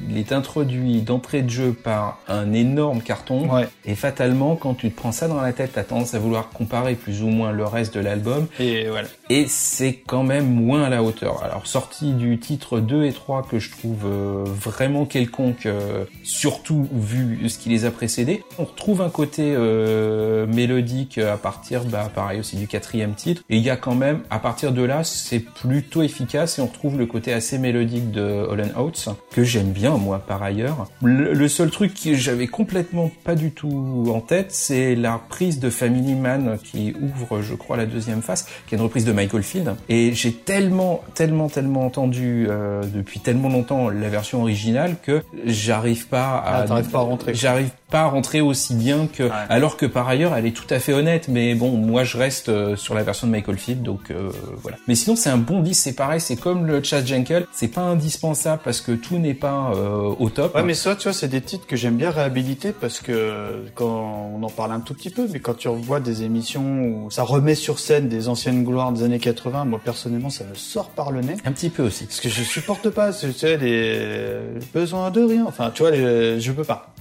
[0.09, 3.49] il est introduit d'entrée de jeu par un énorme carton.
[3.53, 3.69] Ouais.
[3.85, 6.95] Et fatalement, quand tu te prends ça dans la tête, t'as tendance à vouloir comparer
[6.95, 8.47] plus ou moins le reste de l'album.
[8.59, 9.09] Et voilà.
[9.29, 11.43] Et c'est quand même moins à la hauteur.
[11.43, 16.60] Alors sorti du titre 2 et 3 que je trouve euh, vraiment quelconque euh, sur
[16.61, 18.45] surtout vu ce qui les a précédés.
[18.59, 23.43] On retrouve un côté euh, mélodique à partir, bah, pareil aussi du quatrième titre.
[23.49, 26.67] Et il y a quand même, à partir de là, c'est plutôt efficace et on
[26.67, 30.87] retrouve le côté assez mélodique de Holland Oates que j'aime bien moi par ailleurs.
[31.03, 35.71] Le, seul truc que j'avais complètement pas du tout en tête, c'est la reprise de
[35.71, 39.43] Family Man qui ouvre, je crois, la deuxième phase, qui est une reprise de Michael
[39.43, 39.75] Field.
[39.89, 46.07] Et j'ai tellement, tellement, tellement entendu euh, depuis tellement longtemps la version originale que j'arrive
[46.09, 47.35] pas à, Ah, t'arrives pas à rentrer.
[47.35, 50.79] J'arrive pas à rentrer aussi bien que, alors que par ailleurs, elle est tout à
[50.79, 51.29] fait honnête.
[51.29, 54.31] Mais bon, moi, je reste euh, sur la version de Michael Field, donc euh,
[54.63, 54.77] voilà.
[54.89, 55.83] Mais sinon, c'est un bon disque.
[55.83, 57.47] C'est pareil, c'est comme le Chas Jenkel.
[57.53, 60.55] C'est pas indispensable parce que tout n'est pas euh, au top.
[60.55, 64.33] Ouais, mais ça, tu vois, c'est des titres que j'aime bien réhabiliter parce que quand
[64.35, 67.23] on en parle un tout petit peu, mais quand tu revois des émissions où ça
[67.23, 71.11] remet sur scène des anciennes gloires des années 80, moi personnellement, ça me sort par
[71.11, 71.37] le nez.
[71.45, 72.05] Un petit peu aussi.
[72.05, 74.39] Parce que je supporte pas, tu sais, les
[74.75, 75.45] besoins de rien.
[75.47, 76.30] Enfin, tu vois, les...
[76.39, 76.95] je peux pas.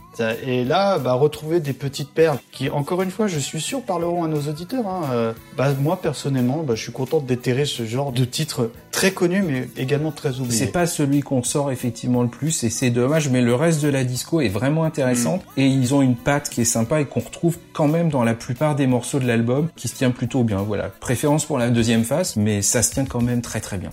[0.45, 4.23] Et là, bah, retrouver des petites perles qui, encore une fois, je suis sûr parleront
[4.23, 4.87] à nos auditeurs.
[4.87, 5.03] Hein.
[5.11, 9.11] Euh, Bah, moi, personnellement, bah, je suis content de déterrer ce genre de titres très
[9.11, 10.57] connus, mais également très oubliés.
[10.57, 13.87] C'est pas celui qu'on sort effectivement le plus et c'est dommage, mais le reste de
[13.87, 17.21] la disco est vraiment intéressante et ils ont une patte qui est sympa et qu'on
[17.21, 20.57] retrouve quand même dans la plupart des morceaux de l'album qui se tient plutôt bien.
[20.57, 23.91] Voilà, préférence pour la deuxième phase, mais ça se tient quand même très très bien.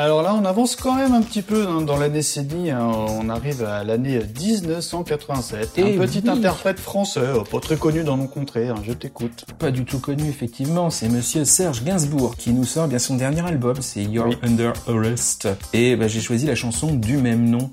[0.00, 2.70] Alors là, on avance quand même un petit peu hein, dans la décennie.
[2.70, 2.88] hein.
[2.88, 5.76] On arrive à l'année 1987.
[5.76, 6.30] Et un petit oui.
[6.30, 8.68] interprète français, euh, pas très connu dans nos contrées.
[8.68, 9.44] hein, je t'écoute.
[9.58, 13.44] Pas du tout connu effectivement, c'est Monsieur Serge Gainsbourg qui nous sort bien son dernier
[13.44, 14.38] album, c'est You're Oui.
[14.44, 15.48] Under Arrest.
[15.72, 17.68] Et bah, j'ai choisi la chanson du même nom.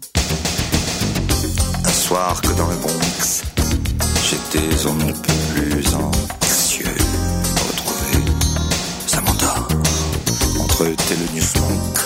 [1.86, 3.44] Un soir que dans le Bronx,
[4.28, 8.26] j'étais on ne peut plus anxieux de retrouver
[9.06, 9.68] Samantha
[10.60, 12.05] entre quelques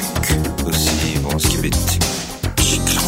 [0.00, 1.74] punks aussi bons skibit,
[2.60, 3.01] giclants de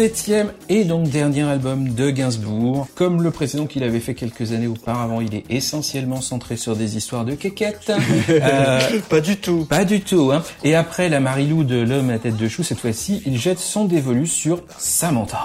[0.00, 2.88] 17e et donc dernier album de Gainsbourg.
[2.94, 6.96] Comme le précédent qu'il avait fait quelques années auparavant, il est essentiellement centré sur des
[6.96, 7.92] histoires de quéquettes.
[8.30, 9.66] Euh, Pas du tout.
[9.66, 10.42] Pas du tout, hein.
[10.64, 13.84] Et après la Marilou de l'homme à tête de chou, cette fois-ci, il jette son
[13.84, 15.38] dévolu sur Samantha.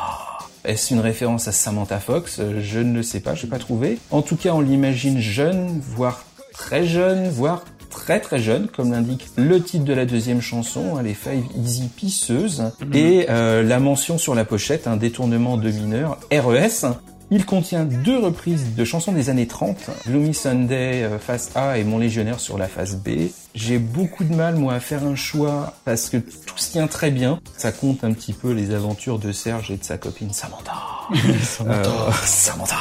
[0.63, 2.39] Est-ce une référence à Samantha Fox?
[2.61, 3.97] Je ne le sais pas, je n'ai pas trouvé.
[4.11, 7.65] En tout cas, on l'imagine jeune, voire très jeune, voire
[7.95, 11.88] très très jeune, comme l'indique le titre de la deuxième chanson, hein, les Five Easy
[11.88, 16.86] Pisseuses, et euh, la mention sur la pochette, un détournement de mineur, RES.
[17.31, 21.84] Il contient deux reprises de chansons des années 30, Gloomy Sunday euh, face A et
[21.84, 23.29] Mon Légionnaire sur la face B.
[23.55, 27.10] J'ai beaucoup de mal moi à faire un choix parce que tout se tient très
[27.10, 27.39] bien.
[27.58, 30.94] Ça compte un petit peu les aventures de Serge et de sa copine Samantha.
[31.43, 31.91] Samantha.
[32.23, 32.75] Samantha.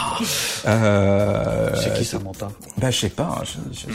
[0.66, 3.86] Euh, C'est qui Samantha bah je sais pas, hein, je, je,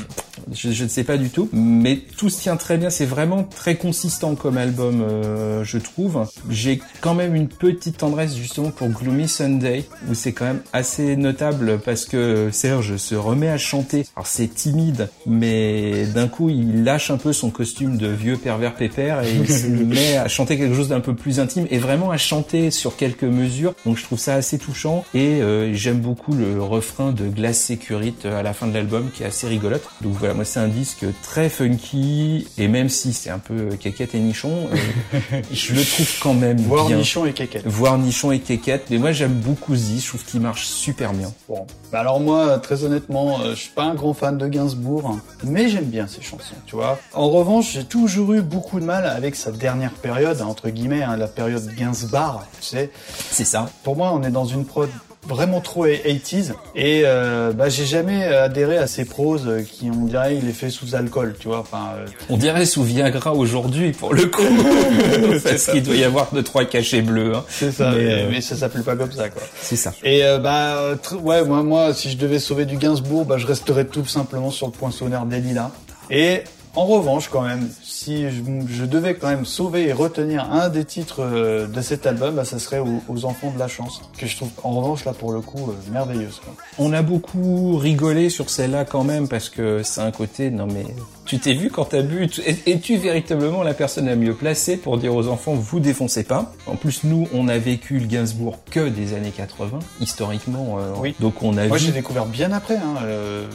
[0.56, 3.44] je- je ne sais pas du tout, mais tout se tient très bien, c'est vraiment
[3.44, 6.26] très consistant comme album, euh, je trouve.
[6.50, 11.18] J'ai quand même une petite tendresse justement pour Gloomy Sunday, où c'est quand même assez
[11.18, 14.06] notable parce que Serge se remet à chanter.
[14.16, 18.76] Alors c'est timide, mais d'un coup il lâche un peu son costume de vieux pervers
[18.76, 22.12] pépère et il se met à chanter quelque chose d'un peu plus intime et vraiment
[22.12, 23.74] à chanter sur quelques mesures.
[23.86, 28.26] Donc je trouve ça assez touchant et euh, j'aime beaucoup le refrain de Glace Sécurite
[28.26, 29.84] à la fin de l'album qui est assez rigolote.
[30.02, 34.16] Donc voilà, moi c'est un disque très funky et même si c'est un peu caquette
[34.16, 35.20] et nichon, euh,
[35.52, 36.98] je le trouve quand même Voir bien.
[36.98, 37.66] Nichon et Kékette.
[37.66, 41.14] Voir nichon et quéquette, mais moi j'aime beaucoup ce disque, je trouve qu'il marche super
[41.14, 41.32] bien.
[41.48, 41.66] Bon.
[41.92, 45.22] Bah alors moi, très honnêtement, euh, je suis pas un grand fan de Gainsbourg, hein,
[45.44, 47.00] mais j'aime bien ses chansons, tu vois.
[47.14, 51.04] En revanche, j'ai toujours eu beaucoup de mal avec sa dernière période, hein, entre guillemets,
[51.04, 52.92] hein, la période Gainsbar, tu sais.
[53.32, 53.70] C'est ça.
[53.84, 54.90] Pour moi, on est dans une prod
[55.28, 60.38] vraiment trop 80s et euh, bah j'ai jamais adhéré à ces proses qui on dirait
[60.38, 64.14] il est fait sous alcool tu vois enfin euh, On dirait sous Viagra aujourd'hui pour
[64.14, 64.42] le coup,
[65.44, 67.36] parce qu'il doit y avoir deux trois cachets bleus.
[67.36, 67.44] hein.
[67.50, 69.94] c'est ça Mais, euh, mais ça s'appelle pas comme ça quoi C'est ça.
[70.04, 73.86] Et euh, bah ouais moi moi si je devais sauver du Gainsbourg bah je resterais
[73.86, 75.72] tout simplement sur le poinçonnaire des lilas.
[76.10, 76.44] Et
[76.76, 77.68] en revanche quand même
[78.00, 82.36] si je, devais quand même sauver et retenir un des titres euh, de cet album
[82.36, 85.34] bah ça serait aux, enfants de la chance que je trouve en revanche là pour
[85.34, 86.40] le coup euh, merveilleuse.
[86.78, 90.86] On a beaucoup rigolé sur celle-là quand même parce que c'est un côté non mais
[91.30, 94.78] Tu t'es vu quand t'as bu tu- es- Es-tu véritablement la personne la mieux placée
[94.78, 98.58] pour dire aux enfants vous défoncez pas En plus, nous, on a vécu le Gainsbourg
[98.72, 100.78] que des années 80, historiquement.
[100.80, 101.14] euh, Oui.
[101.20, 101.86] Donc on a Moi, vu.
[101.86, 103.46] j'ai découvert bien après hein, euh,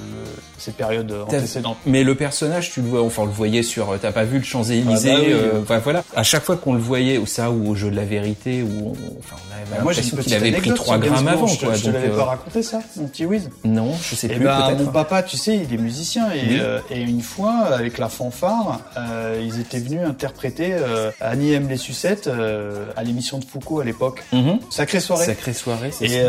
[0.57, 1.77] cette période antécédente.
[1.85, 4.39] Mais le personnage, tu le vois, enfin, on le voyait sur, euh, t'as pas vu
[4.39, 5.33] le Champs-Élysées, Ah bah oui.
[5.33, 6.05] euh, enfin, voilà.
[6.15, 8.69] À chaque fois qu'on le voyait, ou ça, ou au jeu de la vérité, où
[8.87, 11.47] on, enfin, on avait Bah, moi, l'impression qu'il avait pris anecdote 3 sur grammes avant,
[11.49, 11.75] Je quoi.
[11.75, 14.45] Je te l'avais euh, pas raconté ça, mon petit Wiz non, je sais Eh plus,
[14.45, 14.79] peut-être.
[14.79, 16.61] mon papa, tu sais, il est musicien et, Oui.
[16.97, 21.77] et une fois, avec la fanfare, euh, ils étaient venus interpréter euh, Annie aime les
[21.77, 24.23] sucettes euh, à l'émission de Foucault à l'époque.
[24.33, 24.59] Mhm.
[24.71, 25.27] Sacrée soirée.
[25.27, 26.25] Sacrée soirée, c'est Et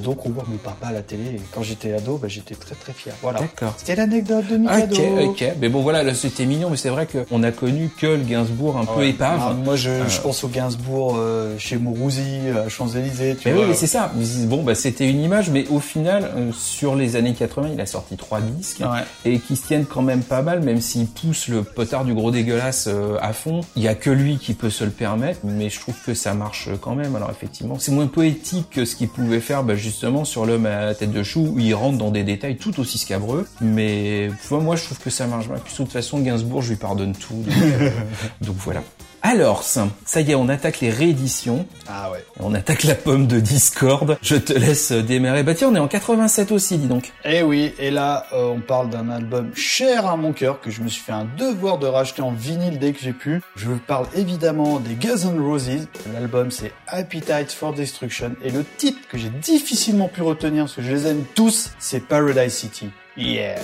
[0.00, 1.24] donc on voit mon papa à la télé.
[1.36, 3.14] Et quand j'étais ado, bah, j'étais très très fier.
[3.22, 3.40] Voilà.
[3.40, 3.74] D'accord.
[3.76, 4.96] C'était l'anecdote de Mikado.
[4.96, 5.44] Ok, ok.
[5.60, 8.76] Mais bon, voilà, là, c'était mignon, mais c'est vrai qu'on a connu que le Gainsbourg
[8.76, 9.40] un peu épave.
[9.42, 11.18] Ah, moi, je, je pense au Gainsbourg
[11.58, 13.62] chez Mourouzi, à Champs-Élysées, Mais vois.
[13.62, 14.12] oui, mais c'est ça.
[14.46, 18.16] Bon, bah, c'était une image, mais au final, sur les années 80, il a sorti
[18.16, 19.04] trois disques Ouais.
[19.24, 22.30] et qui se tiennent quand même pas mal, même s'il pousse le potard du gros
[22.30, 23.60] dégueulasse euh, à fond.
[23.76, 26.34] Il y a que lui qui peut se le permettre, mais je trouve que ça
[26.34, 27.16] marche quand même.
[27.16, 30.86] Alors effectivement, c'est moins poétique que ce qu'il pouvait faire, bah, justement, sur l'homme à
[30.86, 33.46] la tête de chou, où il rentre dans des détails tout aussi scabreux.
[33.60, 35.46] Mais moi, je trouve que ça marche.
[35.46, 37.34] Puis de toute façon, Gainsbourg, je lui pardonne tout.
[37.34, 37.90] Donc, euh,
[38.40, 38.82] donc voilà.
[39.28, 41.66] Alors, ça y est, on attaque les rééditions.
[41.88, 42.24] Ah ouais.
[42.38, 44.16] On attaque la pomme de Discord.
[44.22, 45.42] Je te laisse euh, démarrer.
[45.42, 47.12] Bah tiens, on est en 87 aussi, dis donc.
[47.24, 50.80] Et oui, et là, euh, on parle d'un album cher à mon cœur que je
[50.80, 53.42] me suis fait un devoir de racheter en vinyle dès que j'ai pu.
[53.56, 55.88] Je vous parle évidemment des Guns N' Roses.
[56.14, 58.36] L'album, c'est Appetite for Destruction.
[58.44, 62.06] Et le titre que j'ai difficilement pu retenir, parce que je les aime tous, c'est
[62.06, 62.90] Paradise City.
[63.16, 63.56] Yeah.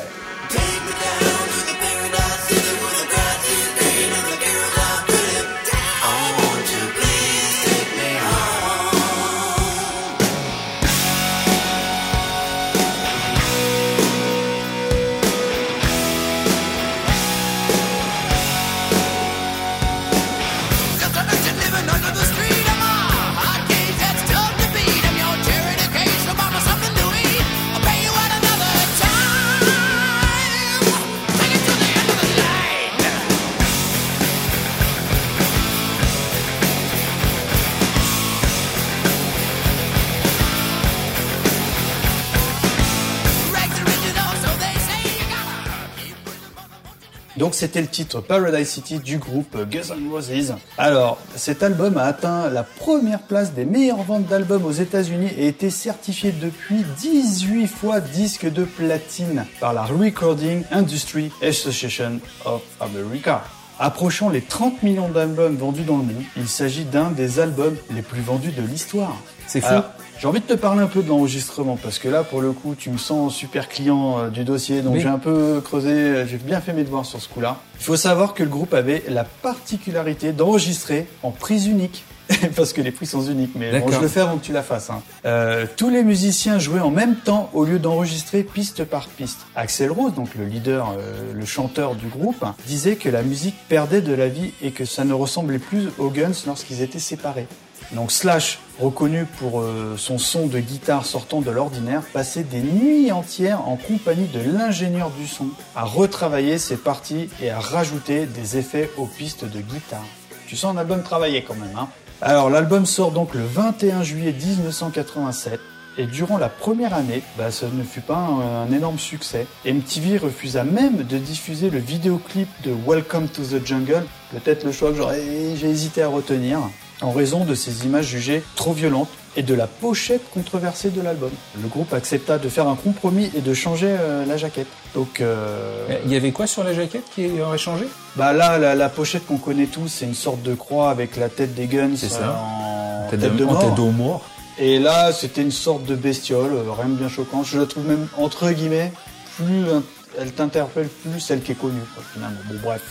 [47.62, 50.53] C'était le titre Paradise City du groupe Guns N' Roses.
[50.79, 55.46] Alors, cet album a atteint la première place des meilleures ventes d'albums aux États-Unis et
[55.46, 63.44] été certifié depuis 18 fois disque de platine par la Recording Industry Association of America.
[63.79, 68.03] Approchant les 30 millions d'albums vendus dans le monde, il s'agit d'un des albums les
[68.03, 69.16] plus vendus de l'histoire.
[69.46, 69.68] C'est fou.
[69.68, 69.85] Alors,
[70.23, 72.77] J'ai envie de te parler un peu de l'enregistrement parce que là, pour le coup,
[72.79, 75.01] tu me sens super client euh, du dossier, donc Oui.
[75.01, 77.57] j'ai un peu creusé, euh, j'ai bien fait mes devoirs sur ce coup-là.
[77.81, 82.05] Il faut savoir que le groupe avait la particularité d'enregistrer en prise unique.
[82.57, 84.63] Parce que les prix sont uniques, mais bon, je le fais avant que tu la
[84.63, 84.91] fasses.
[84.91, 85.03] hein.
[85.27, 89.41] Euh, tous les musiciens jouaient en même temps au lieu d'enregistrer piste par piste.
[89.57, 94.01] Axel Rose, donc le leader, euh, le chanteur du groupe, disait que la musique perdait
[94.03, 97.49] de la vie et que ça ne ressemblait plus aux Guns lorsqu'ils étaient séparés.
[97.95, 103.13] Donc Slash, reconnu pour euh, son son de guitare sortant de l'ordinaire, passait des nuits
[103.13, 108.57] entières en compagnie de l'ingénieur du son à retravailler ses parties et à rajouter des
[108.57, 110.07] effets aux pistes de guitare.
[110.47, 111.89] Tu sens un album travaillé quand même, hein
[112.23, 115.61] Alors l'album sort donc le 21 juillet 1987.
[115.99, 119.47] Et durant la première année, bah, ce ne fut pas un, énorme succès.
[119.67, 124.91] MTV refusa même de diffuser le vidéoclip de Welcome to the Jungle, peut-être le choix
[124.91, 126.61] que j'aurais, hésité à retenir,
[127.03, 131.31] en raison de ces images jugées trop violentes et de la pochette controversée de l'album.
[131.61, 134.67] Le groupe accepta de faire un compromis et de changer euh, la jaquette.
[134.95, 137.87] Donc, euh, Il y avait quoi sur la jaquette qui aurait changé?
[138.17, 141.29] Bah là, la, la pochette qu'on connaît tous, c'est une sorte de croix avec la
[141.31, 142.19] tête des Guns C'est ça.
[142.23, 143.59] euh, en Tête tête de mort.
[143.61, 144.25] tête de mort.
[144.59, 147.43] Et là, c'était une sorte de bestiole, euh, rien de bien choquant.
[147.43, 148.93] Je la trouve même, entre guillemets,
[149.37, 149.81] plus euh,
[150.21, 152.37] elle t'interpelle plus celle qui est connue, quoi, finalement.
[152.51, 152.83] Bon, bref.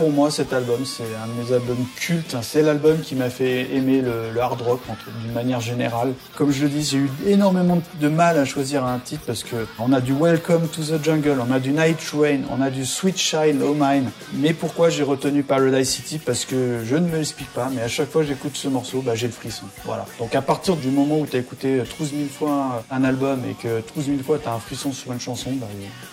[0.00, 2.34] Pour moi, cet album, c'est un de mes albums cultes.
[2.40, 4.80] C'est l'album qui m'a fait aimer le, le hard rock
[5.22, 6.14] d'une manière générale.
[6.36, 9.66] Comme je le dis, j'ai eu énormément de mal à choisir un titre parce que
[9.78, 12.86] on a du Welcome to the Jungle, on a du Night Train, on a du
[12.86, 14.10] Sweet Shine Oh Mine.
[14.32, 16.18] Mais pourquoi j'ai retenu Paradise City?
[16.18, 19.02] Parce que je ne me l'explique pas, mais à chaque fois que j'écoute ce morceau,
[19.02, 19.66] bah, j'ai le frisson.
[19.84, 20.06] Voilà.
[20.18, 23.52] Donc à partir du moment où tu as écouté 12 000 fois un album et
[23.52, 25.66] que 12 000 fois tu as un frisson sur une chanson, bah,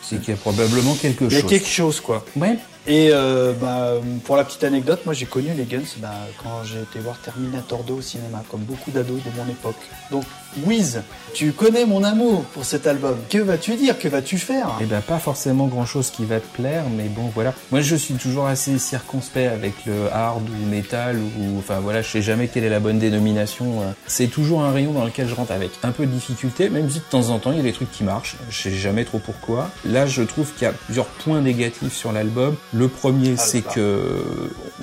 [0.03, 1.49] C'est qu'il y a probablement quelque il y a chose.
[1.49, 2.25] quelque chose quoi.
[2.35, 2.57] Ouais.
[2.89, 6.79] Et euh, bah, pour la petite anecdote, moi j'ai connu les Guns bah, quand j'ai
[6.79, 9.75] été voir Terminator 2 au cinéma, comme beaucoup d'ados de mon époque.
[10.09, 10.23] Donc,
[10.65, 11.01] Wiz,
[11.33, 13.17] tu connais mon amour pour cet album.
[13.29, 13.99] Que vas-tu dire?
[13.99, 14.69] Que vas-tu faire?
[14.81, 17.53] Eh ben pas forcément grand chose qui va te plaire, mais bon voilà.
[17.71, 22.09] Moi je suis toujours assez circonspect avec le hard ou metal ou enfin voilà, je
[22.09, 23.81] sais jamais quelle est la bonne dénomination.
[23.81, 23.91] euh.
[24.07, 26.99] C'est toujours un rayon dans lequel je rentre avec un peu de difficulté, même si
[26.99, 28.37] de temps en temps il y a des trucs qui marchent.
[28.49, 29.69] Je sais jamais trop pourquoi.
[29.85, 32.55] Là je trouve qu'il y a plusieurs points négatifs sur l'album.
[32.77, 34.21] Le premier Ah, c'est que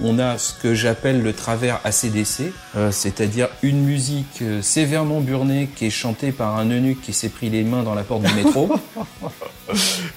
[0.02, 5.68] on a ce que j'appelle le travers ACDC, euh, c'est-à-dire une musique euh, sévèrement burnée
[5.76, 8.33] qui est chantée par un eunuque qui s'est pris les mains dans la porte du
[8.35, 8.70] métro.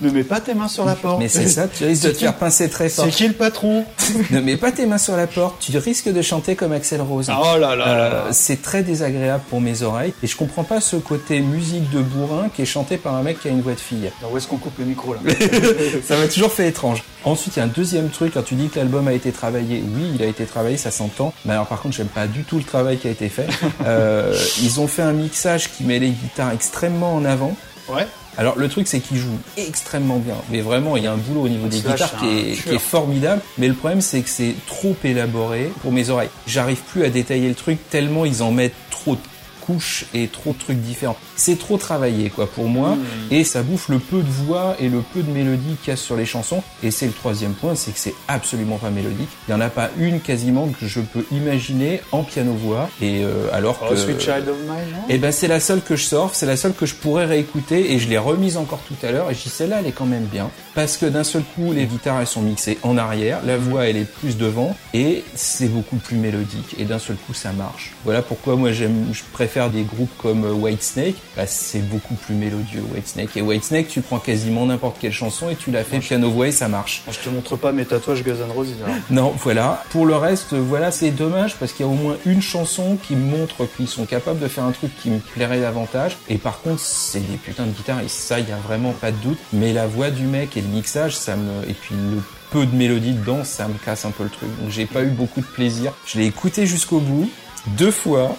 [0.02, 1.20] Ne mets pas tes mains sur la porte.
[1.20, 3.06] Mais c'est ça, tu risques de te qui- faire pincer très fort.
[3.06, 3.86] C'est qui le patron
[4.30, 7.32] Ne mets pas tes mains sur la porte, tu risques de chanter comme Axel Rose.
[7.32, 8.34] Oh là là là Euh, là.
[8.34, 12.50] c'est très désagréable pour mes oreilles et je comprends pas ce côté musique de bourrin
[12.54, 14.12] qui est chanté par un mec qui a une voix de fille.
[14.20, 15.20] Alors, Où est-ce qu'on coupe le micro là
[16.08, 17.04] Ça m'a toujours fait étrange.
[17.24, 19.84] Ensuite, il y a un deuxième truc, quand tu dis que l'album a été travaillé,
[19.96, 21.34] oui, il a été travaillé, ça s'entend.
[21.46, 23.48] Mais alors par contre, j'aime pas du tout le travail qui a été fait.
[23.86, 27.56] Euh, ils ont fait un mixage qui met les guitares extrêmement en avant.
[27.90, 28.08] Ouais.
[28.38, 31.42] Alors le truc c'est qu'il joue extrêmement bien, mais vraiment il y a un boulot
[31.42, 34.54] au niveau des guitares qui est, qui est formidable, mais le problème c'est que c'est
[34.68, 36.30] trop élaboré pour mes oreilles.
[36.46, 39.22] J'arrive plus à détailler le truc tellement ils en mettent trop de
[39.68, 41.18] couches et trop de trucs différents.
[41.36, 43.34] C'est trop travaillé quoi pour moi Mmh.
[43.34, 45.98] et ça bouffe le peu de voix et le peu de mélodie qu'il y a
[45.98, 49.28] sur les chansons et c'est le troisième point, c'est que c'est absolument pas mélodique.
[49.48, 53.24] Il y en a pas une quasiment que je peux imaginer en piano voix et
[53.24, 56.04] euh, alors Oh, que Sweet Child of Mine, et ben c'est la seule que je
[56.06, 59.12] sors, c'est la seule que je pourrais réécouter et je l'ai remise encore tout à
[59.12, 61.74] l'heure et je dis celle-là elle est quand même bien parce que d'un seul coup
[61.74, 65.68] les guitares elles sont mixées en arrière, la voix elle est plus devant et c'est
[65.68, 67.92] beaucoup plus mélodique et d'un seul coup ça marche.
[68.06, 72.36] Voilà pourquoi moi j'aime je préfère des groupes comme euh, Whitesnake, bah, c'est beaucoup plus
[72.36, 76.30] mélodieux Whitesnake et Whitesnake tu prends quasiment n'importe quelle chanson et tu la fais piano
[76.30, 77.04] voix et ça marche.
[77.10, 78.74] Je te montre pas mes tatouages Guns N' Roses.
[79.10, 79.84] Non, voilà.
[79.90, 83.16] Pour le reste, voilà, c'est dommage parce qu'il y a au moins une chanson qui
[83.16, 86.18] montre qu'ils sont capables de faire un truc qui me plairait davantage.
[86.30, 89.12] Et par contre, c'est des putains de guitares et ça, il y a vraiment pas
[89.12, 89.40] de doute.
[89.54, 92.76] Mais la voix du mec et le mixage, ça me, et puis le peu de
[92.76, 94.50] mélodie dedans, ça me casse un peu le truc.
[94.62, 95.94] Donc j'ai pas eu beaucoup de plaisir.
[96.06, 97.30] Je l'ai écouté jusqu'au bout,
[97.78, 98.36] deux fois.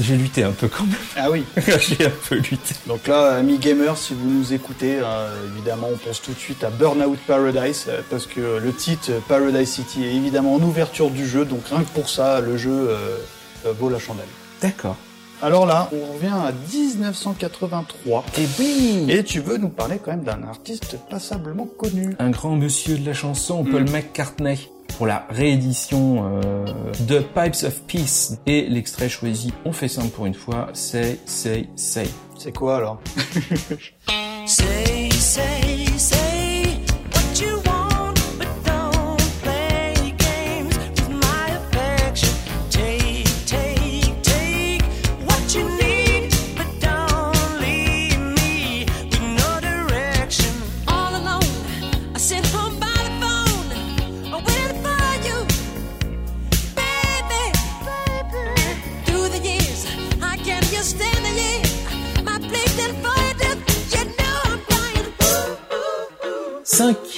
[0.00, 0.94] J'ai lutté un peu quand même.
[1.16, 1.44] Ah oui.
[1.56, 2.74] j'ai un peu lutté.
[2.86, 6.64] Donc là, amis gamers, si vous nous écoutez, euh, évidemment, on pense tout de suite
[6.64, 11.26] à Burnout Paradise, euh, parce que le titre Paradise City est évidemment en ouverture du
[11.28, 13.16] jeu, donc rien que pour ça, le jeu euh,
[13.66, 14.26] euh, vaut la chandelle.
[14.60, 14.96] D'accord.
[15.40, 19.06] Alors là, on revient à 1983, Et oui!
[19.08, 22.16] et tu veux nous parler quand même d'un artiste passablement connu.
[22.18, 26.64] un grand monsieur de la chanson, Paul McCartney, pour la réédition euh,
[27.00, 28.38] de Pipes of Peace.
[28.46, 32.08] Et l'extrait choisi, on fait simple pour une fois, Say, Say, Say.
[32.36, 33.00] C'est quoi alors?
[34.46, 35.67] Say, say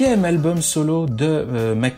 [0.00, 1.90] Cinquième album solo de euh,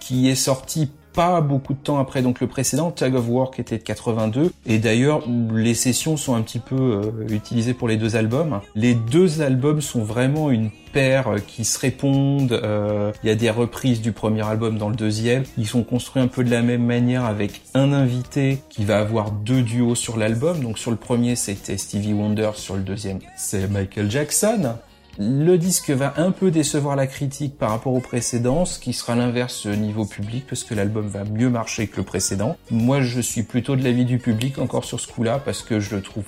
[0.00, 3.60] qui est sorti pas beaucoup de temps après donc le précédent, Tag of War qui
[3.60, 7.98] était de 82 et d'ailleurs les sessions sont un petit peu euh, utilisées pour les
[7.98, 8.62] deux albums.
[8.74, 12.52] Les deux albums sont vraiment une paire euh, qui se répondent.
[12.52, 15.42] euh, Il y a des reprises du premier album dans le deuxième.
[15.58, 19.30] Ils sont construits un peu de la même manière avec un invité qui va avoir
[19.30, 20.60] deux duos sur l'album.
[20.60, 24.72] Donc sur le premier c'était Stevie Wonder, sur le deuxième c'est Michael Jackson.
[25.18, 29.14] Le disque va un peu décevoir la critique par rapport au précédent, ce qui sera
[29.14, 32.56] l'inverse niveau public, parce que l'album va mieux marcher que le précédent.
[32.70, 35.96] Moi, je suis plutôt de l'avis du public encore sur ce coup-là, parce que je
[35.96, 36.24] le trouve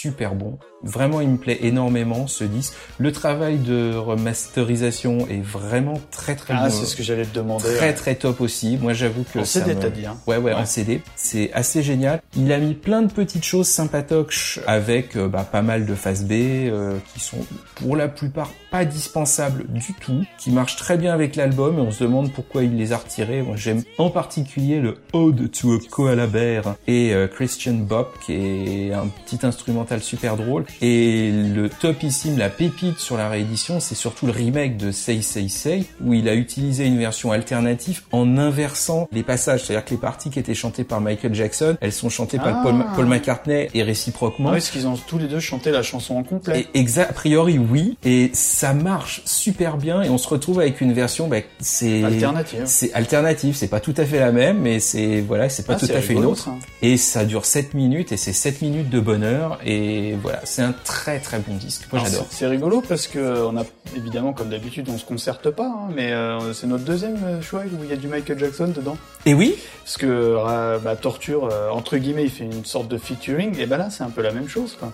[0.00, 0.58] super bon.
[0.82, 2.74] Vraiment, il me plaît énormément, ce disque.
[2.98, 6.70] Le travail de remasterisation est vraiment très très Ah, bon.
[6.74, 7.64] c'est ce que j'allais te demander.
[7.76, 8.76] Très très top aussi.
[8.80, 10.54] Moi j'avoue que En ça CD, me- t'as dit, hein Ouais, ouais, Ouais.
[10.54, 11.00] en CD.
[11.16, 12.20] C'est assez génial.
[12.36, 16.24] Il a mis plein de petites choses sympatoches avec euh, bah, pas mal de faces
[16.24, 17.38] B euh, qui sont
[17.76, 21.90] pour la plupart pas dispensables du tout, qui marchent très bien avec l'album et on
[21.90, 23.40] se demande pourquoi il les a retirés.
[23.42, 28.34] Moi j'aime en particulier le Ode to a Koala Bear et euh, Christian Bob qui
[28.34, 29.44] est un petit
[29.86, 30.64] instrumental super drôle.
[30.82, 35.48] Et le topissime, la pépite sur la réédition, c'est surtout le remake de Say Say
[35.48, 39.64] Say où il a utilisé une version alternative en inversant les passages.
[39.64, 42.60] C'est-à-dire que les parties qui étaient chantées par Michael Jackson, elles sont chantées par Ah.
[42.62, 44.48] Paul, Paul McCartney et réciproquement.
[44.48, 46.66] Ah oui, parce qu'ils ont tous les deux chanté la chanson en complet.
[46.74, 50.80] Et exa- a priori oui, et ça marche super bien et on se retrouve avec
[50.80, 52.62] une version, bah, c'est Alternative.
[52.66, 55.78] C'est alternatif, c'est pas tout à fait la même, mais c'est voilà, c'est pas Ah,
[55.86, 56.44] tout à fait une autre.
[56.44, 56.52] ça.
[56.82, 59.75] Et ça dure 7 minutes et c'est 7 minutes de bonheur et
[60.22, 61.86] voilà, c'est un très très bon disque.
[61.92, 62.26] Moi j'adore.
[62.30, 63.64] c'est- rigolo parce que on a
[63.96, 67.60] évidemment comme d'habitude on se concerte pas, hein, mais euh, c'est notre deuxième euh, choix
[67.62, 68.96] où il y a du Michael Jackson dedans.
[69.24, 72.98] Et oui, Parce que euh, bah, Torture euh, entre guillemets il fait une sorte de
[72.98, 74.92] featuring et ben là c'est un peu la même chose quoi.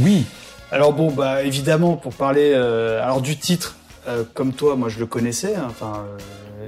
[0.00, 0.24] oui,
[0.72, 3.76] Alors bon bah évidemment pour parler euh, alors du titre
[4.08, 6.18] euh, comme toi moi je le connaissais hein, enfin euh,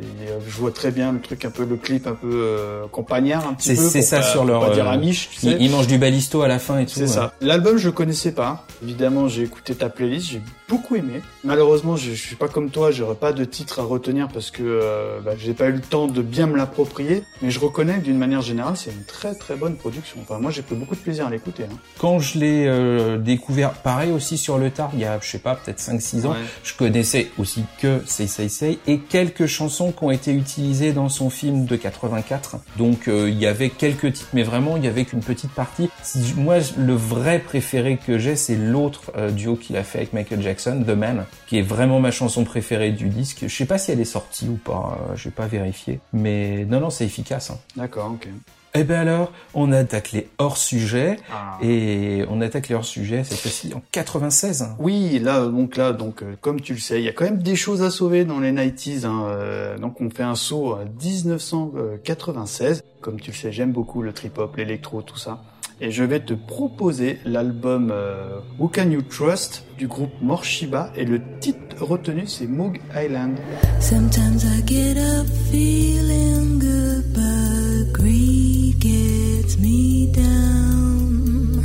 [0.01, 2.87] et, euh, je vois très bien le truc un peu le clip un peu euh,
[2.93, 5.41] campagnard un petit C'est- peu c'est ça pas- sur leur, pas dire euh, amiche tu
[5.41, 5.57] sais.
[5.59, 6.93] ils, mangent du balisto à la fin et tout.
[6.95, 7.33] C'est ça.
[7.41, 8.67] L'album, je connaissais pas.
[8.83, 11.21] Évidemment, j'ai écouté ta playlist, j'ai beaucoup aimé.
[11.45, 14.63] Malheureusement, je, je suis pas comme toi, j'aurais pas de titre à retenir parce que
[14.63, 17.23] euh, bah, j'ai pas eu le temps de bien me l'approprier.
[17.43, 20.19] Mais je reconnais que d'une manière générale, c'est une très très bonne production.
[20.23, 21.65] Enfin, moi, j'ai pris beaucoup de plaisir à l'écouter.
[21.65, 21.77] Hein.
[21.99, 25.39] Quand je l'ai euh, découvert, pareil aussi sur le tard, il y a, je sais
[25.39, 26.37] pas, peut-être 5-6 ans, Ouais.
[26.63, 31.09] je connaissais aussi que Say Say Say et quelques chansons qui ont été utilisées dans
[31.09, 32.57] son film de 84.
[32.77, 35.89] Donc euh, il y avait quelques titres, mais vraiment il y avait qu'une petite partie.
[36.37, 40.43] Moi, le vrai préféré que j'ai, c'est l'autre euh, duo qu'il a fait avec Michael
[40.43, 43.45] Jackson, The Man, qui est vraiment ma chanson préférée du disque.
[43.47, 46.81] Je sais pas si elle est sortie ou pas, euh, j'ai pas vérifié, mais non
[46.81, 47.51] non, c'est efficace.
[47.51, 47.59] hein.
[47.77, 48.29] D'accord, ok.
[48.75, 51.19] Eh ben alors, on attaque les hors-sujets.
[51.33, 51.57] Ah.
[51.63, 54.69] Et on attaque les hors-sujets cette fois-ci en 96.
[54.79, 57.43] Oui, là, donc là, donc euh, comme tu le sais, il y a quand même
[57.43, 59.07] des choses à sauver dans les 90s.
[59.07, 62.83] Hein, euh, donc on fait un saut à 1996.
[63.01, 65.41] Comme tu le sais, j'aime beaucoup le trip-hop, l'électro, tout ça.
[65.81, 71.05] Et je vais te proposer l'album euh, Who Can You Trust du groupe Morshiba et
[71.05, 73.39] le titre retenu c'est Moog Island.
[73.81, 81.65] Sometimes I get up feeling good, but greed gets me down.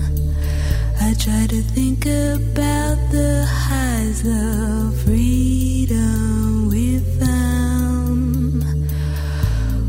[1.01, 8.63] I try to think about the highs of freedom we found.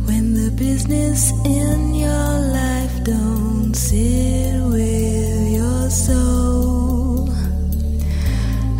[0.07, 3.44] When the business in your life don't
[3.75, 7.29] sit with your soul.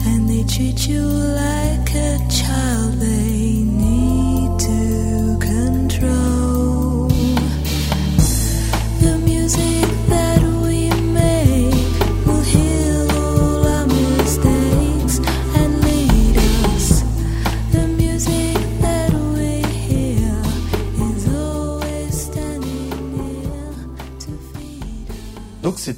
[0.07, 3.01] And they treat you like a child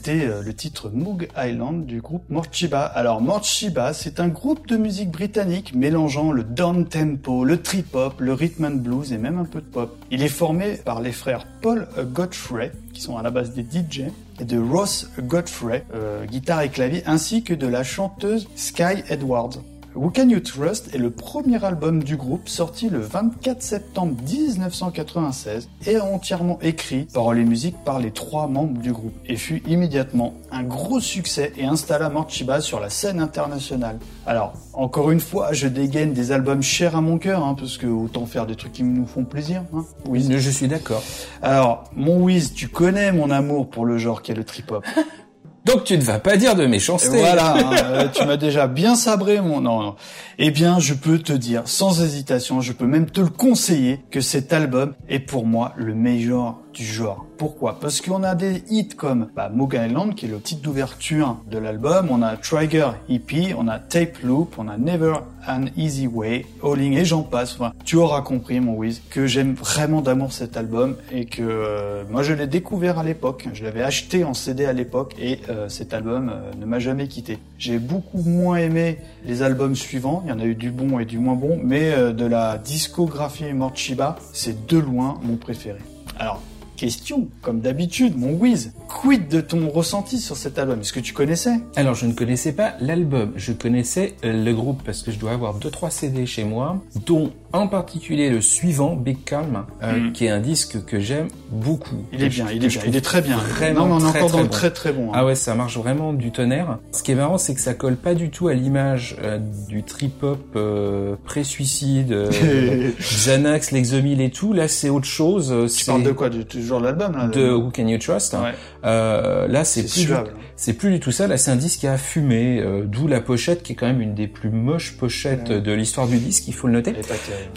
[0.08, 2.82] euh, le titre Moog Island du groupe Morshiba.
[2.82, 8.20] Alors Morshiba, c'est un groupe de musique britannique mélangeant le down tempo, le trip hop,
[8.20, 9.96] le rhythm and blues et même un peu de pop.
[10.10, 14.04] Il est formé par les frères Paul Godfrey, qui sont à la base des DJ,
[14.40, 19.58] et de Ross Godfrey, euh, guitare et clavier, ainsi que de la chanteuse Sky Edwards.
[19.96, 25.70] Who Can You Trust est le premier album du groupe sorti le 24 septembre 1996
[25.86, 30.34] et entièrement écrit, paroles et musique par les trois membres du groupe et fut immédiatement
[30.52, 33.98] un gros succès et installa Morchiba sur la scène internationale.
[34.26, 37.86] Alors, encore une fois, je dégaine des albums chers à mon cœur, hein, parce que
[37.86, 39.64] autant faire des trucs qui nous font plaisir.
[39.74, 39.86] Hein.
[40.06, 40.30] Wiz.
[40.30, 41.02] Je suis d'accord.
[41.40, 44.84] Alors, mon Wiz, tu connais mon amour pour le genre qu'est le trip-hop.
[45.66, 47.18] Donc tu ne vas pas dire de Et méchanceté.
[47.18, 49.96] voilà, euh, tu m'as déjà bien sabré mon non, non.
[50.38, 54.20] Eh bien, je peux te dire sans hésitation, je peux même te le conseiller que
[54.20, 57.24] cet album est pour moi le meilleur du genre.
[57.38, 57.80] Pourquoi?
[57.80, 61.58] Parce qu'on a des hits comme bah, Moog Island qui est le titre d'ouverture de
[61.58, 65.14] l'album, on a Trigger EP, on a Tape Loop, on a Never
[65.48, 67.58] an Easy Way, Alling et j'en passe.
[67.84, 72.22] Tu auras compris mon Wiz que j'aime vraiment d'amour cet album et que euh, moi
[72.22, 75.94] je l'ai découvert à l'époque, je l'avais acheté en CD à l'époque et euh, cet
[75.94, 77.38] album euh, ne m'a jamais quitté.
[77.58, 81.06] J'ai beaucoup moins aimé les albums suivants, il y en a eu du bon et
[81.06, 85.78] du moins bon, mais euh, de la discographie Morchiba, c'est de loin mon préféré.
[86.18, 86.42] Alors,
[86.76, 90.80] question, comme d'habitude, mon Wiz, quid de ton ressenti sur cet album?
[90.80, 91.58] Est-ce que tu connaissais?
[91.74, 95.32] Alors je ne connaissais pas l'album, je connaissais euh, le groupe parce que je dois
[95.32, 100.12] avoir deux trois CD chez moi, dont en particulier le suivant, Big Calm, euh, Mm.
[100.12, 102.04] qui est un disque que j'aime beaucoup.
[102.12, 103.36] Il est je- bien, il est bien, il est très bien.
[103.38, 104.50] Vraiment non, on est très, encore très dans bon.
[104.50, 105.08] très très bon.
[105.08, 105.12] hein.
[105.14, 106.78] Ah ouais, ça marche vraiment du tonnerre.
[106.92, 109.38] Ce qui est marrant, c'est que ça colle pas du tout à l'image euh,
[109.68, 112.14] du trip-hop euh, pré-suicide,
[113.00, 114.52] Xanax, Lexomil et tout.
[114.52, 115.54] Là, c'est autre chose.
[115.76, 116.28] Tu parles de quoi?
[116.28, 117.28] Du toujours de l'album là?
[117.28, 118.34] de Who Can You Trust?
[118.34, 118.52] Ouais.
[118.86, 120.08] Euh, là, c'est plus,
[120.54, 121.26] c'est plus du tout ça.
[121.26, 124.14] Là, c'est un disque a fumé, euh, d'où la pochette qui est quand même une
[124.14, 125.60] des plus moches pochettes Ouais.
[125.60, 126.46] de l'histoire du disque.
[126.48, 126.94] Il faut le noter.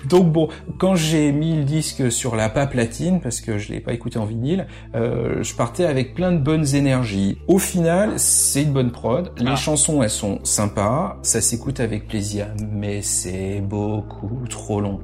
[0.07, 0.49] Donc bon,
[0.79, 4.17] quand j'ai mis le disque sur la pas platine, parce que je l'ai pas écouté
[4.19, 4.65] en vinyle,
[4.95, 7.37] euh, je partais avec plein de bonnes énergies.
[7.47, 9.31] Au final, c'est une bonne prod.
[9.37, 9.55] Les Ah.
[9.55, 14.99] chansons, elles sont sympas, ça s'écoute avec plaisir, mais c'est beaucoup trop long.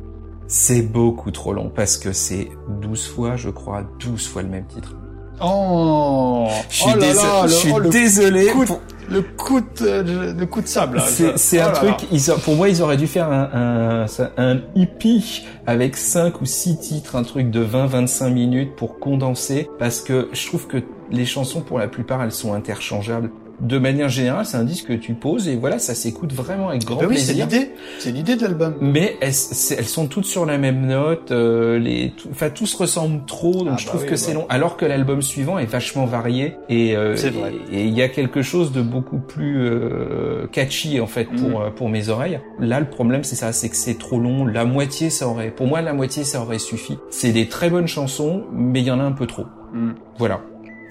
[0.47, 2.49] C'est beaucoup trop long parce que c'est
[2.81, 4.95] 12 fois, je crois, 12 fois le même titre.
[5.41, 8.45] Oh, Je suis, oh là déso- là, je le- suis oh, le désolé.
[8.47, 10.97] coup de- pour- Le coup de, le coup de sable.
[10.97, 11.03] là,
[11.35, 14.05] C'est oh un là truc, ils pour moi, ils auraient dû faire un, un,
[14.37, 20.01] un hippie avec 5 ou 6 titres, un truc de 20-25 minutes pour condenser, parce
[20.01, 20.77] que je trouve que
[21.11, 23.29] les chansons, pour la plupart, elles sont interchangeables.
[23.61, 26.83] De manière générale, c'est un disque que tu poses et voilà, ça s'écoute vraiment avec
[26.83, 27.47] grand Bah oui, c'est plaisir.
[27.47, 27.71] l'idée.
[27.99, 28.75] C'est l'idée de l'album.
[28.81, 32.75] Mais elles, c'est- elles sont toutes sur la même note, euh, les, enfin tout se
[32.75, 34.39] ressemble trop, donc Ah je bah trouve oui, que c'est bah.
[34.41, 34.45] long.
[34.49, 37.31] Alors que l'album suivant est vachement varié et euh, C'est
[37.71, 41.55] il y a quelque chose de beaucoup plus euh, catchy en fait pour Mhm.
[41.67, 42.39] euh, pour mes oreilles.
[42.59, 44.45] Là, le problème c'est ça, c'est que c'est trop long.
[44.45, 46.97] La moitié, ça aurait, pour moi, la moitié, ça aurait suffi.
[47.09, 49.45] C'est des très bonnes chansons, mais il y en a un peu trop.
[49.73, 49.91] Hmm.
[50.17, 50.41] Voilà.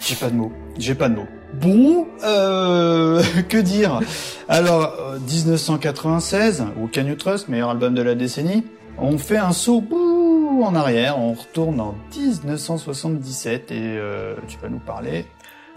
[0.01, 0.53] J'ai pas de mots.
[0.79, 1.27] J'ai pas de mots.
[1.61, 4.01] Bon, euh, que dire?
[4.49, 8.65] Alors, euh, 1996, ou Can You Trust, meilleur album de la décennie,
[8.99, 14.69] on fait un saut bouh, en arrière, on retourne en 1977 et euh, tu vas
[14.69, 15.27] nous parler.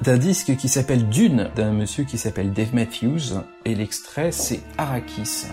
[0.01, 5.47] D'un disque qui s'appelle Dune, d'un monsieur qui s'appelle Dave Matthews, et l'extrait c'est Arrakis.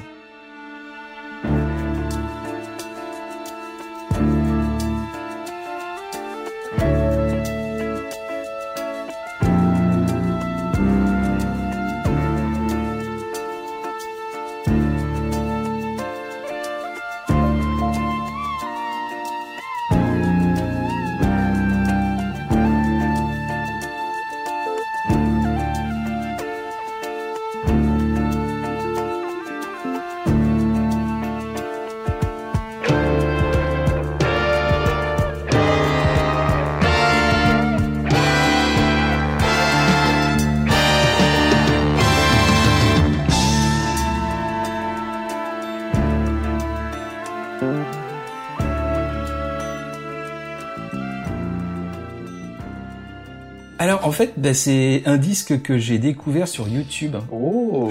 [54.04, 57.16] En fait, bah, c'est un disque que j'ai découvert sur YouTube.
[57.32, 57.90] Oh.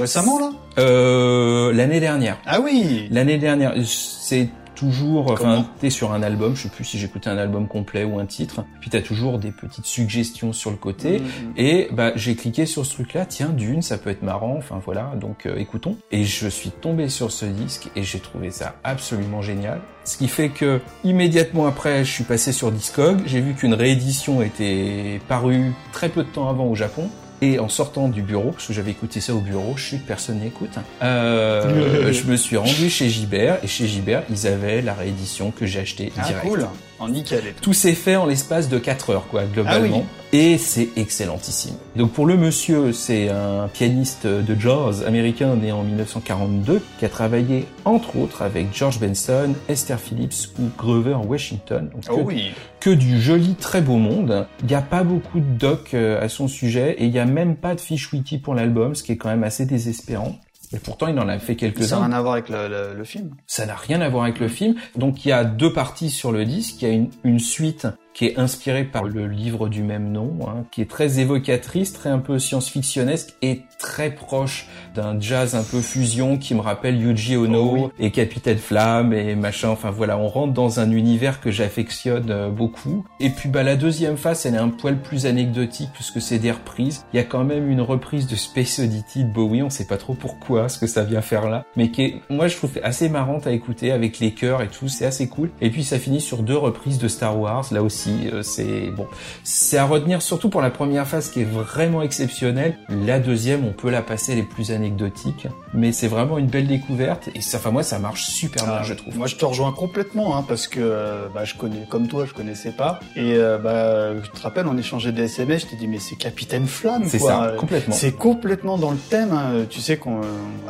[0.00, 0.50] Récemment, là?
[0.78, 2.38] Euh, l'année dernière.
[2.46, 3.08] Ah oui.
[3.10, 4.48] L'année dernière, c'est
[4.78, 8.04] toujours, enfin, Comment t'es sur un album, je sais plus si j'écoutais un album complet
[8.04, 11.52] ou un titre, puis t'as toujours des petites suggestions sur le côté, Mhm.
[11.56, 15.12] et bah j'ai cliqué sur ce truc-là, tiens, Dune, ça peut être marrant, enfin voilà,
[15.20, 15.96] donc euh, écoutons.
[16.12, 19.80] Et je suis tombé sur ce disque et j'ai trouvé ça absolument génial.
[20.04, 24.40] Ce qui fait que immédiatement après, je suis passé sur Discog, j'ai vu qu'une réédition
[24.42, 27.10] était parue très peu de temps avant au Japon.
[27.40, 30.40] Et en sortant du bureau, parce que j'avais écouté ça au bureau, je suis personne
[30.40, 35.52] n'écoute, euh, je me suis rendu chez Gibert, et chez Gibert, ils avaient la réédition
[35.52, 36.46] que j'ai achetée Ah direct.
[36.46, 36.66] cool
[37.00, 37.62] En nickel et tout.
[37.62, 40.04] Tout s'est fait en l'espace de 4 heures, quoi, globalement.
[40.32, 41.76] Et c'est excellentissime.
[41.96, 47.08] Donc pour le monsieur, c'est un pianiste de jazz américain né en 1942 qui a
[47.08, 51.88] travaillé entre autres avec George Benson, Esther Phillips ou Grover Washington.
[51.94, 54.46] Donc, Oh que, oui que du joli, très beau monde.
[54.60, 57.24] Il n'y a pas beaucoup de docs euh, à son sujet et il n'y a
[57.24, 60.38] même pas de fiche wiki pour l'album, ce qui est quand même assez désespérant.
[60.72, 61.96] Et pourtant, il en a fait Ça n'a quelques-uns.
[61.98, 63.34] rien à voir avec le, le- le film.
[63.46, 64.74] Ça n'a rien à voir avec le film.
[64.96, 66.82] Donc il y a deux parties sur le disque.
[66.82, 70.38] Il y a une, une suite qui est inspirée par le livre du même nom,
[70.48, 75.62] hein, qui est très évocatrice, très un peu science-fictionnesque et très proche d'un jazz un
[75.62, 78.04] peu fusion qui me rappelle Yuji Ono Oh oui.
[78.06, 79.68] et Capitaine Flamme et machin.
[79.68, 83.04] Enfin voilà, on rentre dans un univers que j'affectionne euh, beaucoup.
[83.20, 86.50] Et puis bah la deuxième phase, elle est un poil plus anecdotique puisque c'est des
[86.50, 87.04] reprises.
[87.12, 89.62] Il y a quand même une reprise de Space Oddity de Bowie.
[89.62, 92.48] On sait pas trop pourquoi, ce que ça vient faire là, mais qui est, moi
[92.48, 94.88] je trouve assez marrante à écouter avec les chœurs et tout.
[94.88, 95.50] C'est assez cool.
[95.60, 97.66] Et puis ça finit sur deux reprises de Star Wars.
[97.70, 99.06] Là aussi, euh, c'est bon.
[99.44, 102.76] C'est à retenir surtout pour la première phase qui est vraiment exceptionnelle.
[102.88, 107.28] La deuxième, on peut la passer les plus anecdotiques, mais c'est vraiment une belle découverte.
[107.34, 109.16] Et ça, enfin moi, ça marche super bien, Ah, je trouve.
[109.16, 112.34] Moi, je te rejoins complètement, hein, parce que euh, bah, je connais, comme toi, je
[112.34, 113.00] connaissais pas.
[113.16, 115.62] Et euh, bah, je te rappelle, on échangeait des SMS.
[115.62, 117.94] Je t'ai dit, mais c'est Capitaine Flamme, C'est ça, complètement.
[117.94, 119.32] C'est complètement dans le thème.
[119.32, 119.64] hein.
[119.70, 120.20] Tu sais qu'on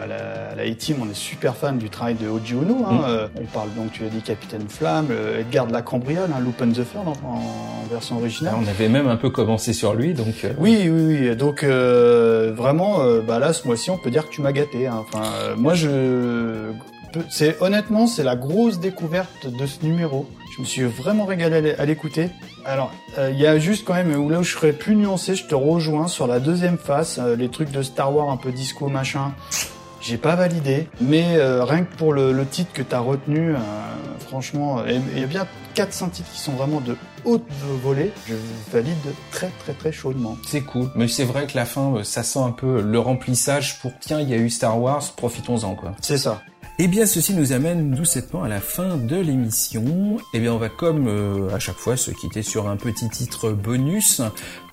[0.01, 2.84] à la, à la A-Team, on est super fan du travail de Oji Ono.
[2.86, 3.28] Hein.
[3.36, 3.41] Mm.
[3.43, 5.09] On parle donc, tu as dit Capitaine Flamme,
[5.39, 8.54] Edgar de la Cambriole, hein, Loop and the Third en, en version originale.
[8.62, 10.34] On avait même un peu commencé sur lui, donc.
[10.44, 11.36] euh, Oui, oui, oui.
[11.36, 14.86] Donc euh, vraiment, euh, bah là, ce mois-ci, on peut dire que tu m'as gâté.
[14.86, 15.04] hein.
[15.12, 15.24] Enfin,
[15.56, 16.70] moi, je,
[17.30, 20.28] c'est honnêtement, c'est la grosse découverte de ce numéro.
[20.56, 22.30] Je me suis vraiment régalé à l'é- à l'écouter.
[22.64, 22.92] Alors,
[23.30, 25.54] il y a juste quand même où là où je serais plus nuancé, je te
[25.54, 29.32] rejoins sur la deuxième face, les trucs de Star Wars un peu disco machin.
[30.00, 33.58] j'ai pas validé, mais euh, rien que pour le, le titre que t'as retenu, euh,
[34.26, 34.82] franchement,
[35.14, 35.46] il y a bien
[35.79, 37.47] 4-5 titres qui sont vraiment de haute
[37.85, 38.35] volée, je
[38.72, 38.97] valide
[39.31, 40.37] très très très chaudement.
[40.45, 40.91] C'est cool.
[40.97, 44.20] Mais c'est vrai que la fin, euh, ça sent un peu le remplissage pour tiens,
[44.20, 45.95] il y a eu Star Wars, profitons-en quoi.
[46.03, 46.43] C'est ça.
[46.81, 50.18] Eh bien, ceci nous amène doucettement à la fin de l'émission.
[50.33, 53.51] Eh bien, on va comme euh, à chaque fois se quitter sur un petit titre
[53.51, 54.22] bonus.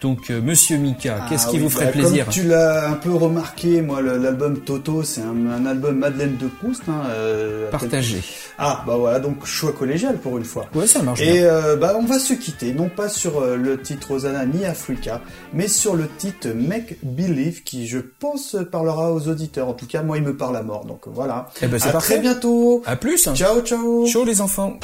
[0.01, 2.89] Donc, euh, Monsieur Mika, qu'est-ce Ah qui oui, vous ferait bah, plaisir Comme tu l'as
[2.89, 6.83] un peu remarqué, moi, l'album Toto, c'est un, un album Madeleine de Proust.
[6.87, 8.21] Hein, euh, Partager.
[8.57, 10.65] Ah, bah voilà, donc choix collégial pour une fois.
[10.75, 11.43] Ouais, ça marche Et bien.
[11.45, 15.21] euh, bah on va se quitter, non pas sur le titre Rosanna ni Africa,
[15.53, 19.67] mais sur le titre Make Believe qui je pense parlera aux auditeurs.
[19.69, 20.85] En tout cas, moi il me parle à mort.
[20.85, 21.49] Donc voilà.
[21.61, 22.13] Eh ben, c'est à parfait.
[22.15, 22.83] très bientôt.
[22.85, 23.23] À plus.
[23.33, 24.07] Ciao ciao.
[24.07, 24.77] Ciao les enfants.